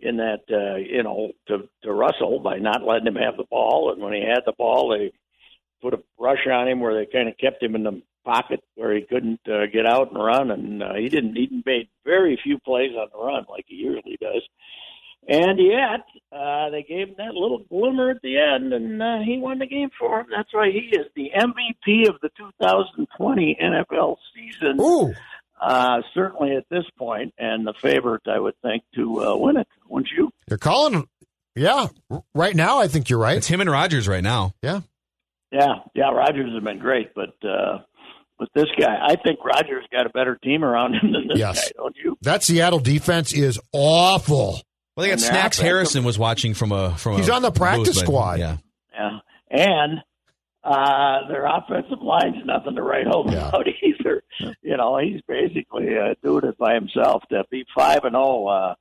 [0.00, 3.92] in that, uh, you know, to, to Russell by not letting him have the ball.
[3.92, 5.12] And when he had the ball, they
[5.82, 8.94] put a rush on him where they kind of kept him in the pocket where
[8.94, 10.50] he couldn't uh, get out and run.
[10.50, 14.18] And uh, he didn't, he made very few plays on the run like he usually
[14.20, 14.42] does.
[15.28, 16.04] And yet,
[16.36, 19.66] uh, they gave him that little glimmer at the end, and uh, he won the
[19.66, 20.26] game for him.
[20.34, 20.72] That's right.
[20.72, 24.80] he is the MVP of the 2020 NFL season.
[24.80, 25.14] Ooh.
[25.60, 29.68] Uh, certainly at this point, and the favorite, I would think, to uh, win it.
[29.88, 30.30] Wouldn't you?
[30.48, 31.06] You're calling.
[31.54, 31.88] Yeah,
[32.34, 33.36] right now I think you're right.
[33.36, 34.54] It's him and Rodgers right now.
[34.60, 34.80] Yeah.
[35.52, 36.10] Yeah, yeah.
[36.10, 37.78] Rodgers has been great, but uh,
[38.42, 41.64] with this guy, I think Rodgers got a better team around him than this Yes.
[41.68, 41.72] guy.
[41.82, 42.16] Don't you?
[42.22, 44.60] That Seattle defense is awful.
[44.96, 47.14] Well, they got And Snacks offensive- Harrison was watching from a from.
[47.14, 48.38] A He's a on the practice booth, squad.
[48.40, 48.56] Yeah,
[48.92, 49.18] Yeah,
[49.50, 49.98] and
[50.64, 53.48] uh, their offensive line's nothing to write home Yeah.
[53.48, 54.22] about either.
[54.62, 58.46] You know, he's basically uh, doing it by himself to be five and zero.
[58.46, 58.74] Uh,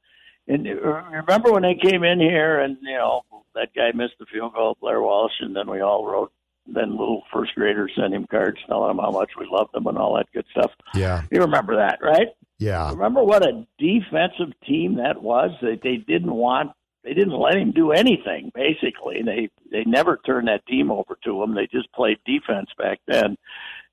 [0.47, 0.71] and uh,
[1.11, 3.21] remember when they came in here, and you know
[3.55, 6.31] that guy missed the field goal, Blair Walsh, and then we all wrote.
[6.67, 9.97] Then little first graders sent him cards telling him how much we loved him and
[9.97, 10.71] all that good stuff.
[10.93, 11.23] Yeah.
[11.31, 12.27] You remember that, right?
[12.59, 12.91] Yeah.
[12.91, 15.51] Remember what a defensive team that was?
[15.61, 16.71] That they didn't want,
[17.03, 18.51] they didn't let him do anything.
[18.53, 21.55] Basically, they they never turned that team over to him.
[21.55, 23.37] They just played defense back then.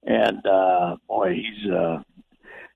[0.05, 2.03] And uh, boy, he's uh,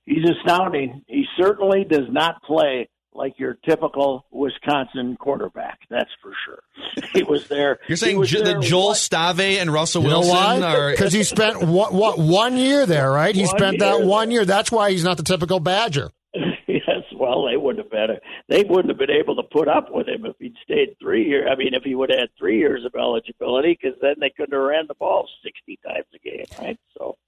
[0.07, 1.03] he's astounding.
[1.07, 5.79] He certainly does not play like your typical Wisconsin quarterback.
[5.91, 6.63] That's for sure.
[7.13, 7.79] He was there.
[7.89, 11.23] you're saying was J- that Joel one- Stave and Russell You Wilson are Because he
[11.25, 13.35] spent what, what one year there, right?
[13.35, 14.45] He One spent that year one year.
[14.45, 16.11] That's why he's not the typical Badger.
[16.67, 18.17] yes, well, they wouldn't have been.
[18.49, 21.47] They wouldn't have been able to put up with him if he'd stayed three years.
[21.53, 24.55] I mean, if he would have had three years of eligibility, because then they couldn't
[24.55, 26.79] have ran the ball sixty times a game, right?
[26.97, 27.19] So,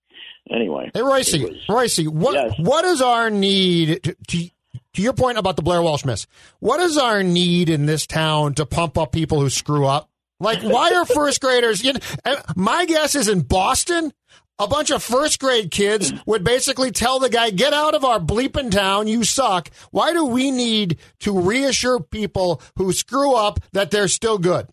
[0.50, 2.54] anyway, Hey, Royce, it was- Royce, what Yes.
[2.58, 4.50] what is our need to, to
[4.94, 6.26] to your point about the Blair Walsh miss?
[6.60, 10.10] What is our need in this town to pump up people who screw up?
[10.40, 11.84] Like, why are first graders?
[11.84, 14.12] You know, my guess is in Boston,
[14.58, 18.18] a bunch of first grade kids would basically tell the guy, "Get out of our
[18.18, 23.90] bleeping town, you suck." Why do we need to reassure people who screw up that
[23.90, 24.68] they're still good?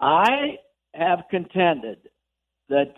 [0.00, 0.58] I
[0.94, 1.98] have contended
[2.68, 2.94] that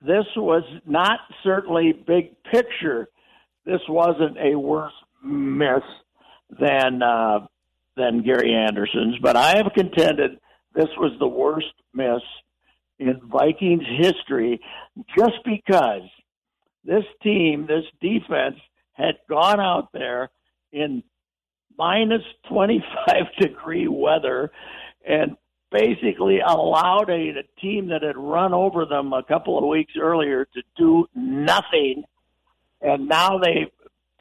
[0.00, 3.08] this was not certainly big picture.
[3.64, 4.92] This wasn't a worse
[5.22, 5.82] miss
[6.58, 7.46] than uh,
[7.96, 10.38] than Gary Anderson's, but I have contended
[10.74, 12.22] this was the worst miss
[12.98, 14.60] in Vikings history
[15.16, 16.02] just because
[16.84, 18.56] this team, this defense
[18.94, 20.30] had gone out there
[20.72, 21.02] in
[21.78, 22.82] minus 25
[23.40, 24.50] degree weather
[25.06, 25.36] and
[25.70, 30.44] basically allowed a, a team that had run over them a couple of weeks earlier
[30.44, 32.04] to do nothing.
[32.80, 33.72] And now they,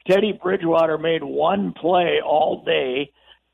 [0.08, 3.12] Teddy Bridgewater made one play all day,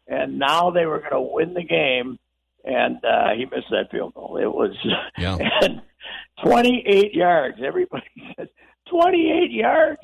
[0.08, 2.18] and now they were going to win the game.
[2.64, 4.38] And uh, he missed that field goal.
[4.42, 4.76] It was
[5.18, 5.38] Yeah.
[5.62, 5.82] and
[6.44, 7.58] 28 yards.
[7.66, 8.06] Everybody
[8.38, 8.48] says
[8.90, 10.00] 28 yards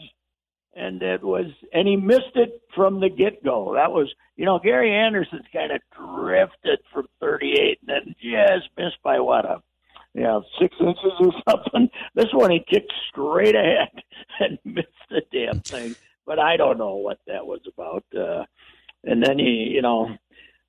[0.76, 3.74] and it was and he missed it from the get go.
[3.76, 8.98] That was you know Gary Anderson's kind of drifted from 38 and then just missed
[9.04, 9.62] by what a
[10.14, 11.89] you know six inches or something.
[12.16, 13.89] This one he kicked straight ahead
[14.39, 15.96] and missed the damn thing.
[16.26, 18.03] But I don't know what that was about.
[18.15, 18.43] Uh,
[19.03, 20.09] and then he you know.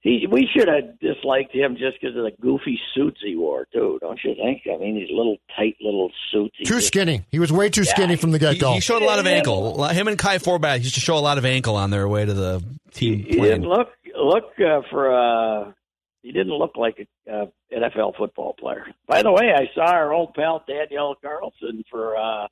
[0.01, 3.99] He, we should have disliked him just because of the goofy suits he wore too,
[4.03, 4.61] don't you think?
[4.71, 6.59] I mean, these little tight little suits.
[6.59, 7.25] Too just- skinny.
[7.31, 8.75] He was way too skinny from the get go.
[8.75, 9.83] he showed a lot of ankle.
[9.89, 12.35] Him and Kai Forbath used to show a lot of ankle on their way to
[12.35, 13.43] the team He plane.
[13.45, 15.73] didn't look look uh, for uh
[16.21, 18.85] he didn't look like a uh, NFL football player.
[19.09, 22.45] By the way, I saw our old pal Daniel Carlson for uh,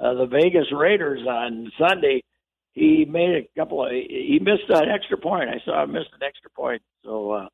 [0.00, 2.22] uh the Vegas Raiders on Sunday.
[2.76, 5.48] He made a couple of he missed an extra point.
[5.48, 6.82] I saw him miss an extra point.
[7.04, 7.48] So uh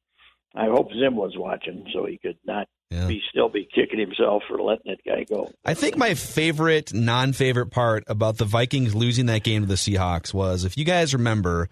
[0.55, 4.61] I hope Zim was watching so he could not be still be kicking himself for
[4.61, 5.51] letting that guy go.
[5.65, 10.35] I think my favorite, non-favorite part about the Vikings losing that game to the Seahawks
[10.35, 11.71] was, if you guys remember,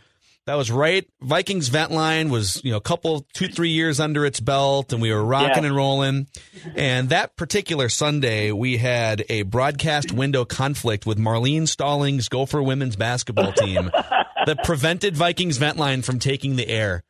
[0.50, 1.08] that was right.
[1.20, 5.00] Vikings vent line was, you know, a couple, two, three years under its belt, and
[5.00, 5.68] we were rocking Yeah.
[5.68, 6.26] and rolling.
[6.74, 12.96] And that particular Sunday, we had a broadcast window conflict with Marlene Stollings' Gopher women's
[12.96, 13.92] basketball team
[14.46, 17.04] that prevented Vikings vent line from taking the air.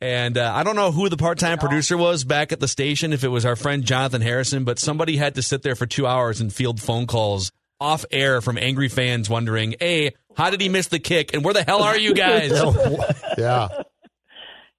[0.00, 3.24] And uh, I don't know who the part-time producer was back at the station, if
[3.24, 6.40] it was our friend Jonathan Harrison, but somebody had to sit there for two hours
[6.40, 10.88] and field phone calls off air from angry fans wondering, "A, how did he miss
[10.88, 11.34] the kick?
[11.34, 12.50] And where the hell are you guys?"
[13.38, 13.68] yeah.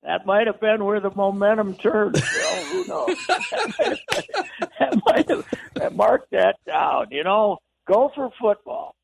[0.04, 2.16] That might have been where the momentum turned.
[2.16, 3.18] Well, who knows?
[3.28, 7.08] that might have that marked that down.
[7.12, 8.96] You know, Gopher football.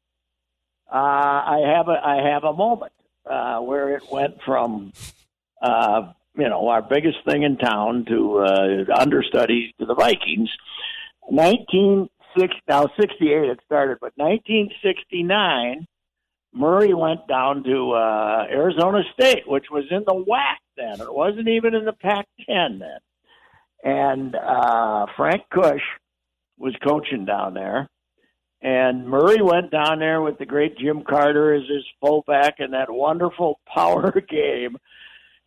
[0.90, 2.94] Uh, I have a I have a moment
[3.30, 4.94] uh, where it went from
[5.62, 10.50] uh, you know our biggest thing in town to uh, understudies to the Vikings.
[11.30, 15.88] Nineteen six now sixty eight it started, but nineteen sixty nine.
[16.56, 21.02] Murray went down to uh, Arizona State, which was in the WAC then.
[21.02, 23.00] It wasn't even in the Pac-10 then.
[23.84, 25.82] And uh, Frank Kush
[26.60, 27.90] was coaching down there.
[28.62, 32.90] And Murray went down there with the great Jim Carter as his fullback in that
[32.90, 34.78] wonderful power game.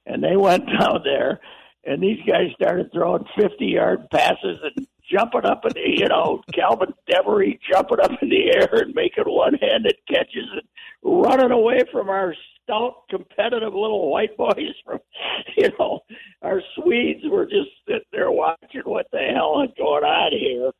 [0.04, 1.40] And they went down there,
[1.84, 6.42] and these guys started throwing 50 yard passes and jumping up in the, you know,
[6.54, 10.62] Calvin Demery jumping up in the air and making one handed catches and
[11.02, 14.98] running away from our stout, competitive little white boys from,
[15.56, 16.00] you know,
[16.42, 20.70] our Swedes were just sitting there watching what the hell is going on here.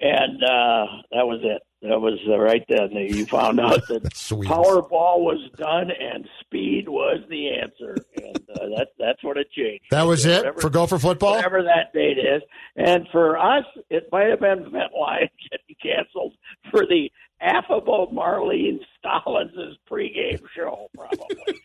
[0.00, 1.62] And uh, that was it.
[1.82, 2.90] That was uh, right then.
[2.92, 8.88] You found out that Powerball was done and speed was the answer, and uh, that
[8.98, 9.84] that's what it changed.
[9.90, 11.36] That was it Whatever- for Gopher Football?
[11.36, 12.42] Whatever that date is,
[12.76, 16.34] and for us, it might have been MetLife getting canceled
[16.70, 21.36] for the affable Marlene Stollings' pregame show, probably.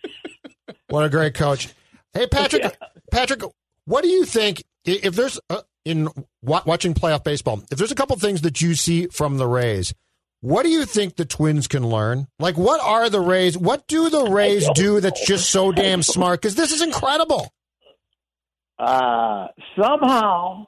[0.90, 1.74] What a great coach.
[2.14, 2.78] Hey, Patrick,
[3.12, 3.42] Patrick,
[3.86, 6.10] what do you think if there's uh, in
[6.46, 9.94] watching playoff baseball, if there's a couple things that you see from the Rays,
[10.42, 12.28] what do you think the Twins can learn?
[12.40, 13.58] Like, what are the Rays?
[13.58, 16.42] What do the Rays do that's just so damn smart?
[16.42, 17.52] Because this is incredible.
[18.78, 19.48] uh,
[19.80, 20.66] somehow,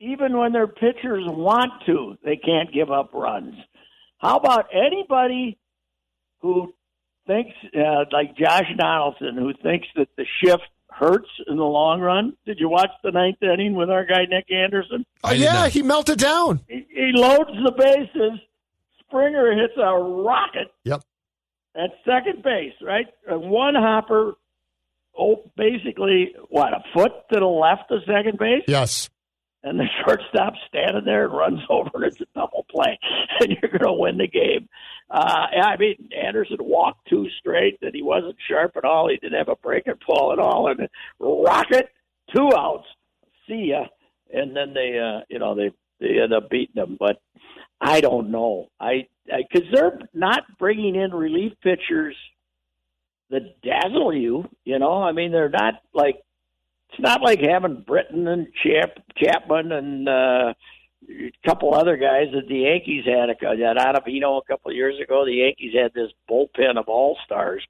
[0.00, 3.54] even when their pitchers want to, they can't give up runs.
[4.18, 5.58] How about anybody
[6.40, 6.74] who
[7.26, 10.62] thinks, uh, like Josh Donaldson, who thinks that the shift
[10.94, 12.36] hurts in the long run?
[12.46, 15.04] Did you watch the ninth inning with our guy Nick Anderson?
[15.22, 16.60] Oh, yeah, he melted down.
[16.68, 18.40] He, he loads the bases.
[19.00, 21.02] Springer hits a rocket Yep.
[21.76, 23.06] at second base, right?
[23.28, 24.34] One hopper,
[25.18, 28.62] oh, basically, what, a foot to the left of second base?
[28.66, 29.10] Yes.
[29.64, 32.98] And the shortstop standing there and runs over and it's a double play,
[33.40, 34.68] and you're going to win the game.
[35.10, 39.08] Uh, I mean, Anderson walked two straight, and he wasn't sharp at all.
[39.08, 40.88] He didn't have a breaking ball at all, and
[41.18, 41.90] rocket,
[42.34, 42.86] two outs.
[43.48, 43.86] See ya.
[44.32, 46.96] And then they, uh, you know, they they end up beating them.
[46.98, 47.20] But
[47.80, 48.68] I don't know.
[48.80, 52.16] I because they're not bringing in relief pitchers
[53.30, 54.48] that dazzle you.
[54.64, 56.16] You know, I mean, they're not like
[56.94, 60.54] it's not like having Britton and Chap, Chapman and uh,
[61.10, 63.30] a couple other guys that the Yankees had.
[63.30, 67.18] A, that Ottavino a couple of years ago, the Yankees had this bullpen of all
[67.24, 67.64] stars,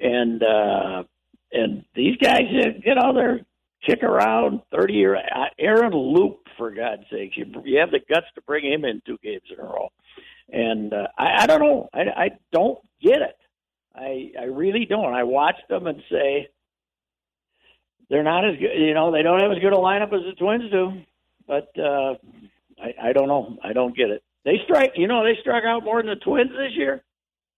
[0.00, 1.04] and uh,
[1.52, 3.40] and these guys, you know, they're
[3.86, 5.16] kick around thirty year.
[5.58, 9.18] Aaron Loup, for God's sake, you you have the guts to bring him in two
[9.22, 9.90] games in a row,
[10.50, 13.36] and uh, I, I don't know, I, I don't get it.
[13.94, 15.14] I I really don't.
[15.14, 16.48] I watch them and say
[18.10, 18.70] they're not as good.
[18.78, 21.02] You know, they don't have as good a lineup as the Twins do.
[21.46, 22.14] But uh,
[22.80, 23.56] I, I don't know.
[23.62, 24.22] I don't get it.
[24.44, 24.92] They strike.
[24.96, 27.02] You know, they struck out more than the Twins this year.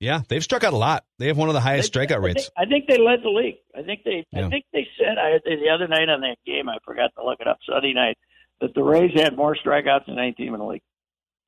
[0.00, 1.04] Yeah, they've struck out a lot.
[1.18, 2.44] They have one of the highest They- strikeout I rates.
[2.44, 3.56] think, I think they led the league.
[3.76, 4.24] I think they.
[4.32, 4.46] Yeah.
[4.46, 6.68] I think they said I the other night on that game.
[6.68, 8.16] I forgot to look it up Sunday night
[8.60, 10.82] that the Rays had more strikeouts than any team in the league.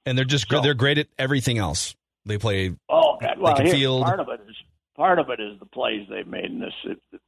[0.07, 1.95] and they're just they're great at everything else.
[2.27, 2.75] They play.
[2.89, 3.37] Oh, God.
[3.37, 4.05] They well, can here, field.
[4.05, 4.57] part of it is
[4.97, 6.75] part of it is the plays they've made in this.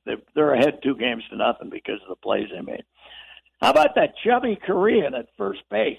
[0.06, 2.84] It, they, they're ahead two games to nothing because of the plays they made.
[3.60, 5.98] How about that chubby Korean at first base?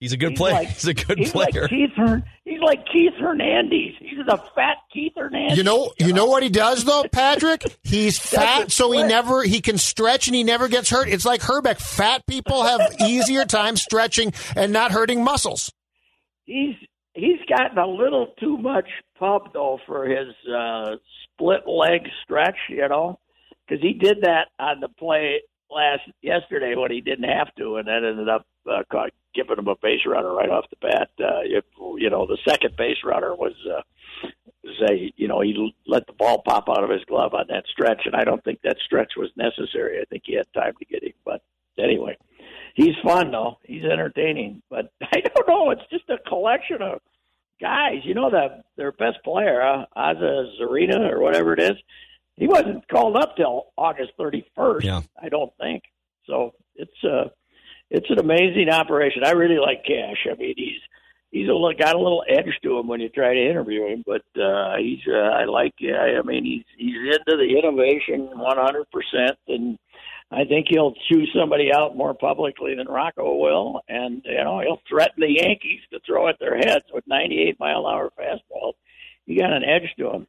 [0.00, 0.54] He's a good He's player.
[0.54, 1.62] like- he's a good he's player.
[1.62, 3.94] Like Keith Hern, he's like Keith Hernandez.
[3.98, 5.56] He's a fat Keith Hernandez.
[5.58, 7.62] You know, you know what he does though, Patrick.
[7.82, 11.08] He's fat, so he never he can stretch and he never gets hurt.
[11.08, 11.78] It's like Hrbek.
[11.80, 15.72] Fat people have easier time stretching and not hurting muscles.
[16.44, 16.76] he's
[17.14, 18.88] he's gotten a little too much
[19.18, 20.94] pub though for his uh,
[21.38, 23.18] split leg stretch, you know,
[23.66, 27.86] because he did that on the play last yesterday when he didn't have to, and
[27.86, 31.10] that ended up uh, caught, giving him a base runner right off the bat.
[31.20, 31.62] Uh, you,
[31.98, 33.54] you know, the second base runner was.
[33.66, 33.82] Uh,
[34.86, 38.02] say you know he let the ball pop out of his glove on that stretch
[38.04, 39.98] and I don't think that stretch was necessary.
[39.98, 41.14] I think he had time to get him.
[41.24, 41.42] But
[41.78, 42.18] anyway,
[42.74, 43.58] he's fun though.
[43.64, 44.62] He's entertaining.
[44.68, 45.70] But I don't know.
[45.70, 47.00] It's just a collection of
[47.60, 48.00] guys.
[48.04, 51.76] You know that their best player, uh, Aza Zarina or whatever it is.
[52.36, 54.84] He wasn't called up till August 31st.
[54.84, 55.00] Yeah.
[55.20, 55.82] I don't think
[56.26, 56.54] so.
[56.76, 57.30] It's uh
[57.90, 59.24] it's an amazing operation.
[59.24, 60.26] I really like Cash.
[60.30, 60.80] I mean, he's
[61.30, 64.22] he's a, got a little edge to him when you try to interview him, but
[64.40, 65.74] uh, he's uh, I like.
[65.80, 69.78] Yeah, I mean, he's he's into the innovation 100, percent and
[70.30, 74.80] I think he'll choose somebody out more publicly than Rocco will, and you know he'll
[74.88, 78.72] threaten the Yankees to throw at their heads with 98 mile an hour fastball.
[79.24, 80.26] He got an edge to him.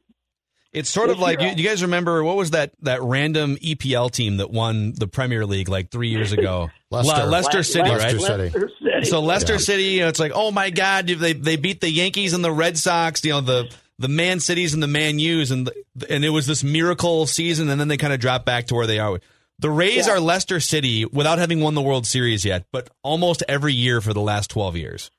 [0.72, 4.10] It's sort of This like you, you guys remember what was that that random EPL
[4.10, 6.70] team that won the Premier League like three years ago?
[6.90, 7.24] Leicester.
[7.24, 8.20] Le- Leicester City, Leicester right?
[8.26, 8.42] City.
[8.44, 9.04] Leicester City.
[9.06, 9.58] So Leicester Yeah.
[9.58, 12.52] City, you know, it's like, oh my God, they they beat the Yankees and the
[12.52, 16.24] Red Sox, you know, the the Man Cities and the Man U's, and the, and
[16.24, 18.98] it was this miracle season, and then they kind of dropped back to where they
[18.98, 19.20] are.
[19.60, 20.14] The Rays Yeah.
[20.14, 24.14] are Leicester City without having won the World Series yet, but almost every year for
[24.14, 25.10] the last twelve years,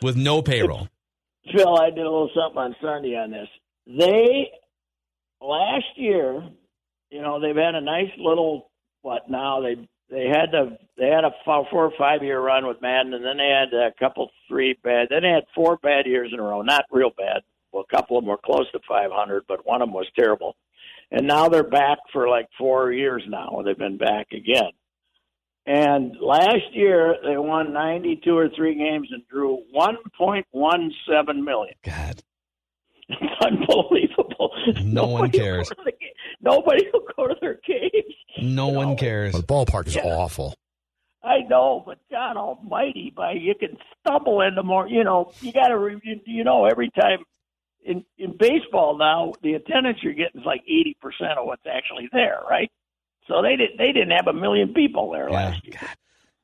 [0.00, 0.86] with no payroll.
[1.52, 3.48] Phil, I did a little something on Sunday on this.
[3.88, 4.52] They
[5.40, 6.48] last year,
[7.10, 8.70] you know, they've had a nice little
[9.02, 9.74] what now they
[10.08, 13.38] they had the they had a four or five year run with Madden, and then
[13.38, 15.08] they had a couple three bad.
[15.10, 17.42] Then they had four bad years in a row, not real bad.
[17.72, 20.56] Well, a couple of them were close to 500, but one of them was terrible.
[21.10, 23.62] And now they're back for like four years now.
[23.64, 24.70] They've been back again.
[25.66, 31.74] And last year they won 92 or three games and drew 1.17 million.
[31.84, 32.22] God,
[33.08, 34.50] It's unbelievable.
[34.82, 35.68] No one Nobody will cares.
[35.70, 35.92] go the
[36.40, 38.14] Nobody will go to their games.
[38.40, 39.32] no one cares.
[39.34, 40.06] The ballpark is Yeah.
[40.06, 40.54] awful.
[41.22, 44.88] I know, but God Almighty, by you can stumble into more.
[44.88, 46.00] You know, you got to.
[46.02, 47.18] You, you know, every time
[47.84, 52.08] in in baseball now, the attendance you're getting is like eighty percent of what's actually
[52.12, 52.70] there, right?
[53.28, 53.78] So they didn't.
[53.78, 55.34] They didn't have a million people there Yeah.
[55.34, 55.80] last year.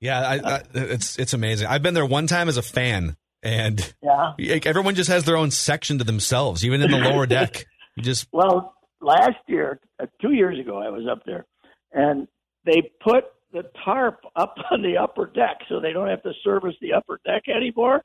[0.00, 1.68] Yeah, I, I, it's it's amazing.
[1.68, 4.34] I've been there one time as a fan, and Yeah.
[4.64, 7.64] everyone just has their own section to themselves, even in the lower deck.
[7.96, 11.46] You just Well, last year, uh, two years ago, I was up there,
[11.92, 12.28] and
[12.64, 16.74] they put the tarp up on the upper deck so they don't have to service
[16.80, 18.02] the upper deck anymore.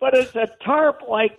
[0.00, 1.38] but it's a tarp like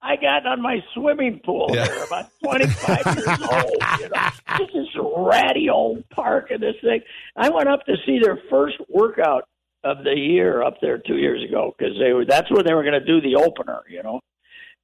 [0.00, 1.70] I got on my swimming pool.
[1.72, 1.86] Yeah.
[1.86, 4.00] There, about 25 years old.
[4.00, 7.00] You know, this is a ratty old park and this thing.
[7.36, 9.48] I went up to see their first workout
[9.84, 12.82] of the year up there two years ago because they were that's when they were
[12.82, 13.82] going to do the opener.
[13.88, 14.20] You know.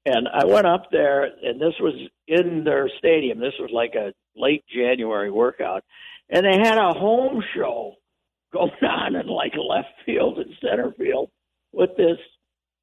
[0.07, 1.95] And I went up there, and this was
[2.29, 3.41] in their stadium.
[3.41, 5.83] This was like a late January workout,
[6.29, 7.95] and they had a home show
[8.53, 11.31] going on in like left field and center field
[11.73, 12.19] with this,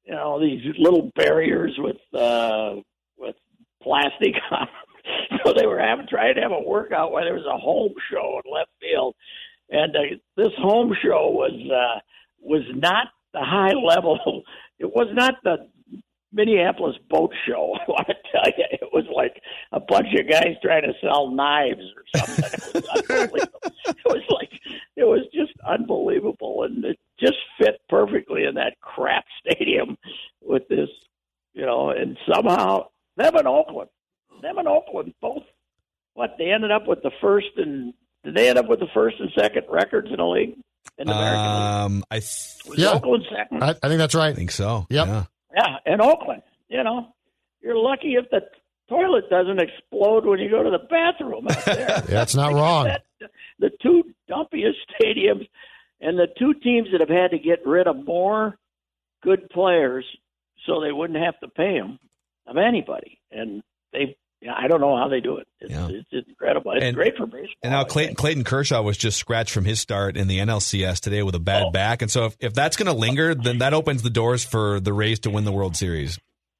[0.04, 2.76] you know, these little barriers with uh,
[3.16, 3.36] with
[3.82, 4.68] plastic on.
[5.44, 8.40] So they were having trying to have a workout while there was a home show
[8.44, 9.14] in left field,
[9.70, 10.00] and uh,
[10.36, 12.00] this home show was uh,
[12.40, 14.42] was not the high level.
[14.78, 15.68] It was not the
[16.32, 17.76] Minneapolis boat show.
[17.86, 21.30] I want to tell you, it was like a bunch of guys trying to sell
[21.30, 22.44] knives or something.
[24.96, 26.64] It was unbelievable.
[26.64, 29.96] it was just fit perfectly in that crap stadium
[30.42, 30.88] with this,
[31.54, 32.86] you know, and somehow
[33.16, 33.90] them and Oakland,
[34.42, 35.44] them and Oakland both,
[36.14, 37.94] what they ended up with the first and
[38.24, 40.54] did they end up with the first and second records in the league
[40.98, 42.04] in the American um, League?
[42.10, 42.92] I th- was yeah.
[42.92, 43.64] Oakland second.
[43.64, 44.32] I, I, think that's right.
[44.32, 44.86] I think so.
[44.90, 45.06] Yep.
[45.06, 45.24] Yeah.
[45.54, 47.08] Yeah, in Oakland, you know,
[47.60, 48.40] you're lucky if the
[48.88, 52.00] toilet doesn't explode when you go to the bathroom out there.
[52.06, 52.86] That's not wrong.
[52.86, 53.02] That,
[53.58, 55.48] the two dumpiest stadiums
[56.02, 58.56] and the two teams that have had to get rid of more
[59.22, 60.04] good players
[60.66, 61.98] so they wouldn't have to pay them
[62.46, 63.18] of anybody.
[63.30, 63.62] And
[63.92, 64.16] they,
[64.48, 65.46] I don't know how they do it.
[65.60, 66.72] It's, it's, it's incredible.
[66.72, 67.46] It's And- great for baseball.
[67.62, 71.22] And now Clayton, Clayton Kershaw was just scratched from his start in the NLCS today
[71.22, 71.70] with a bad Oh.
[71.70, 72.02] back.
[72.02, 74.92] And so if, if that's going to linger, then that opens the doors for the
[74.92, 76.18] Rays to win the World Series.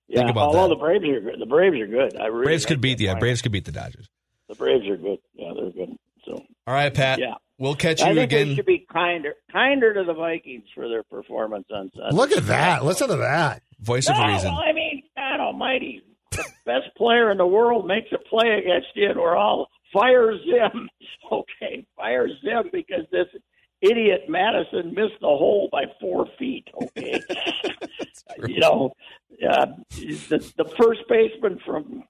[0.08, 0.74] Yeah, Think about although that.
[0.74, 1.40] the Braves are good.
[1.40, 2.16] The Braves are good.
[2.20, 3.18] I really Braves like could beat yeah.
[3.18, 4.08] Braves could beat the Dodgers.
[4.48, 5.18] The Braves are good.
[5.34, 5.96] Yeah, they're good.
[6.26, 6.34] So
[6.66, 7.18] All right, Pat.
[7.18, 7.34] Yeah.
[7.62, 8.48] We'll catch I you think again.
[8.48, 12.16] they should be kinder, kinder to the Vikings for their performance on Sunday.
[12.16, 12.84] Look at that.
[12.84, 13.62] Listen to that.
[13.78, 14.50] Voice no, of reason.
[14.50, 16.02] well, I mean, God Almighty,
[16.32, 20.36] the best player in the world makes a play against you, and we're all fire
[20.38, 20.88] Zim.
[21.30, 23.28] Okay, fire Zim because this
[23.80, 26.66] idiot Mattison missed the hole by four feet.
[26.82, 27.20] Okay,
[28.48, 28.92] you know,
[29.48, 32.02] uh, the the first baseman from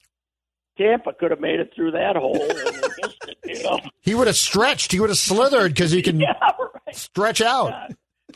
[0.79, 3.39] Tampa could have made it through that hole, and he missed it.
[3.45, 4.93] You know, He would have stretched.
[4.93, 6.97] He would have slithered because he can yeah, right.
[6.97, 7.93] stretch out.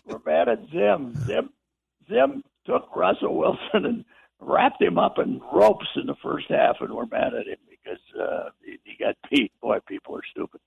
[0.07, 1.15] We're mad at Zim.
[1.27, 1.51] Zim
[2.09, 4.05] Zim took Russell Wilson and
[4.41, 8.01] wrapped him up in ropes in the first half, and we're mad at him because
[8.21, 9.53] uh, he, he got beat.
[9.61, 10.61] Boy, people are stupid.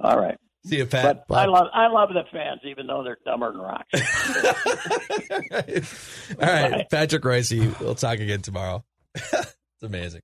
[0.00, 0.38] All right.
[0.64, 1.24] See you, Pat.
[1.26, 3.88] But I love I love the fans, even though they're dumber than rocks.
[6.40, 7.80] All right, Patrick Reusse.
[7.80, 8.84] We'll talk again tomorrow.
[9.14, 10.22] it's amazing.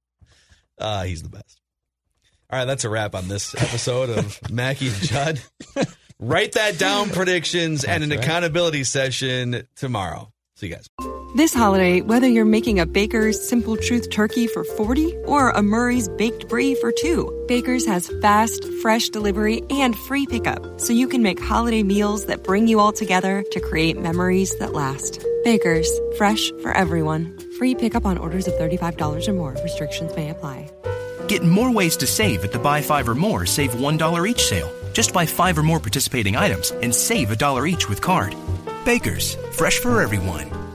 [0.78, 1.60] Uh, he's the best.
[2.50, 5.40] All right, that's a wrap on this episode of Mackey and Judd.
[6.18, 8.18] Write that down, predictions, and an right.
[8.18, 10.32] accountability session tomorrow.
[10.56, 10.88] See you guys.
[11.36, 16.08] This holiday, whether you're making a Baker's Simple Truth turkey for 40 or a Murray's
[16.08, 21.22] Baked Brie for two, Baker's has fast, fresh delivery and free pickup, so you can
[21.22, 25.22] make holiday meals that bring you all together to create memories that last.
[25.44, 27.38] Baker's, fresh for everyone.
[27.58, 29.56] Free pickup on orders of $35 or more.
[29.64, 30.70] Restrictions may apply.
[31.26, 34.70] Get more ways to save at the Buy Five or More Save $1 each sale.
[34.92, 38.34] Just buy five or more participating items and save a dollar each with card.
[38.84, 40.67] Baker's, fresh for everyone.